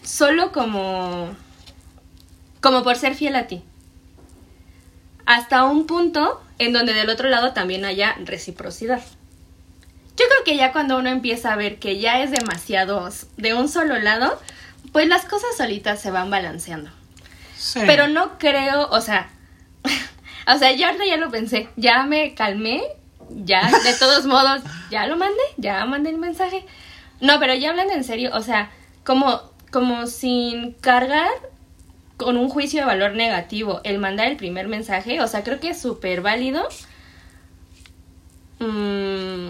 [0.04, 1.34] solo como
[2.60, 3.64] como por ser fiel a ti.
[5.24, 9.02] Hasta un punto en donde del otro lado también haya reciprocidad.
[10.16, 13.68] Yo creo que ya cuando uno empieza a ver que ya es demasiado de un
[13.68, 14.40] solo lado,
[14.92, 16.90] pues las cosas solitas se van balanceando.
[17.58, 17.80] Sí.
[17.86, 19.28] Pero no creo, o sea,
[20.46, 22.82] o sea, yo ahorita ya lo pensé, ya me calmé,
[23.30, 26.64] ya, de todos modos, ya lo mandé, ya mandé el mensaje.
[27.20, 28.70] No, pero ya hablando en serio, o sea,
[29.04, 29.40] como,
[29.70, 31.30] como sin cargar
[32.16, 35.70] con un juicio de valor negativo el mandar el primer mensaje, o sea, creo que
[35.70, 36.66] es súper válido.
[38.58, 39.48] Mm,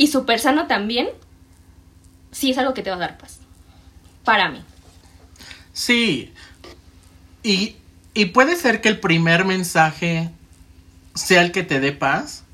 [0.00, 1.10] y súper sano también.
[2.30, 3.38] Sí, es algo que te va a dar paz.
[4.24, 4.64] Para mí.
[5.74, 6.32] Sí.
[7.42, 7.76] Y,
[8.14, 10.30] y puede ser que el primer mensaje
[11.14, 12.44] sea el que te dé paz,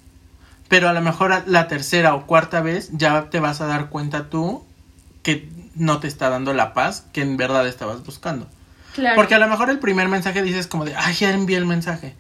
[0.67, 4.29] pero a lo mejor la tercera o cuarta vez ya te vas a dar cuenta
[4.29, 4.65] tú
[5.23, 8.49] que no te está dando la paz que en verdad estabas buscando.
[8.93, 9.15] Claro.
[9.15, 12.17] Porque a lo mejor el primer mensaje dices como de, ay, ya envié el mensaje.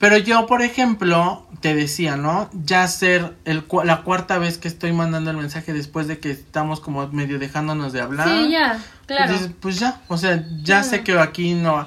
[0.00, 2.48] Pero yo, por ejemplo, te decía, ¿no?
[2.64, 6.30] Ya ser el, cua- la cuarta vez que estoy mandando el mensaje después de que
[6.30, 8.26] estamos como medio dejándonos de hablar.
[8.26, 8.72] Sí, ya,
[9.06, 9.32] Pues claro.
[9.34, 11.86] dices, pues ya, o sea, ya sé que aquí no,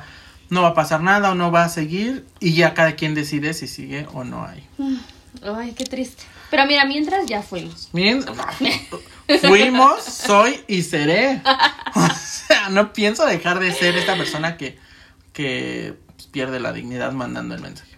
[0.52, 3.56] no va a pasar nada o no va a seguir y ya cada quien decide
[3.56, 4.64] si sigue o no hay.
[5.44, 6.22] Ay, qué triste.
[6.52, 7.90] Pero mira, mientras ya fuimos.
[9.42, 11.42] Fuimos, soy y seré.
[11.96, 14.78] O sea, no pienso dejar de ser esta persona que,
[15.32, 17.93] que pues, pierde la dignidad mandando el mensaje.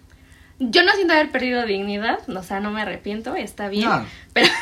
[0.58, 3.88] Yo no siento haber perdido dignidad, o sea, no me arrepiento, está bien.
[3.88, 4.06] No.
[4.32, 4.48] Pero.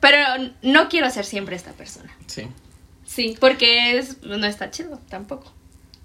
[0.00, 0.18] pero
[0.62, 2.10] no quiero ser siempre esta persona.
[2.26, 2.48] Sí.
[3.04, 5.52] Sí, porque es, no está chido tampoco.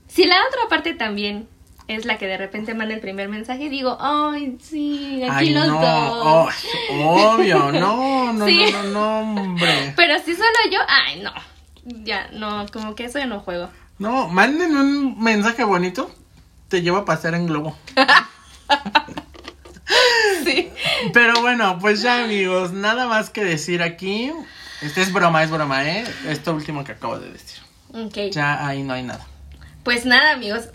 [0.07, 1.47] Si la otra parte también
[1.87, 5.67] es la que de repente manda el primer mensaje, digo, ay, sí, aquí Ay, los
[5.67, 6.53] no, dos.
[6.91, 8.65] oh, obvio, no, no, Sí.
[8.71, 9.93] no, no, no, hombre.
[9.95, 11.33] Pero si solo yo, ay, no.
[12.05, 13.69] Ya, no, como que eso yo no juego.
[14.03, 16.11] No, manden un mensaje bonito,
[16.67, 17.77] te llevo a pasear en globo.
[20.43, 20.69] Sí.
[21.13, 24.31] Pero bueno, pues ya amigos, nada más que decir aquí.
[24.81, 26.03] Este es broma, es broma, ¿eh?
[26.27, 27.61] Esto último que acabo de decir.
[27.93, 28.31] Ok.
[28.31, 29.25] Ya ahí no hay nada.
[29.83, 30.65] Pues nada, amigos.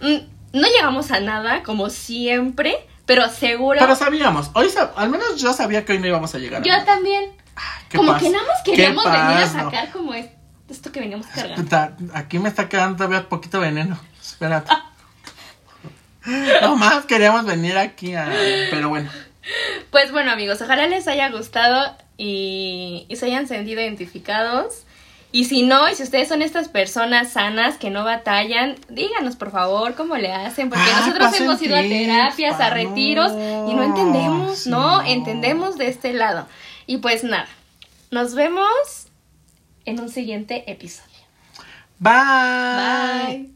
[0.00, 0.16] Mm,
[0.52, 2.76] No llegamos a nada, como siempre,
[3.06, 3.78] pero seguro.
[3.80, 6.60] Pero sabíamos, hoy sab- al menos yo sabía que hoy no íbamos a llegar.
[6.62, 6.84] a yo nada.
[6.84, 7.30] también.
[7.88, 10.26] ¿Qué Como que nada más ¿Qué queríamos venir a sacar como es-
[10.68, 11.94] esto que veníamos cargando.
[12.14, 13.98] Aquí me está quedando todavía poquito veneno.
[14.20, 14.72] Espérate.
[16.62, 18.32] No más queríamos venir aquí a...
[18.70, 19.10] Pero bueno.
[19.90, 24.84] Pues bueno, amigos, ojalá les haya gustado y, y se hayan sentido identificados.
[25.32, 29.50] Y si no, y si ustedes son estas personas sanas que no batallan, díganos por
[29.50, 33.74] favor cómo le hacen, porque Ah, nosotros hemos ido a terapias, a retiros no, y
[33.74, 35.06] no entendemos, sí, no, no.
[35.06, 36.46] entendemos de este lado.
[36.86, 37.48] Y pues nada,
[38.12, 39.03] nos vemos
[39.84, 41.10] en un siguiente episodio.
[41.98, 42.12] Bye.
[42.76, 43.53] Bye.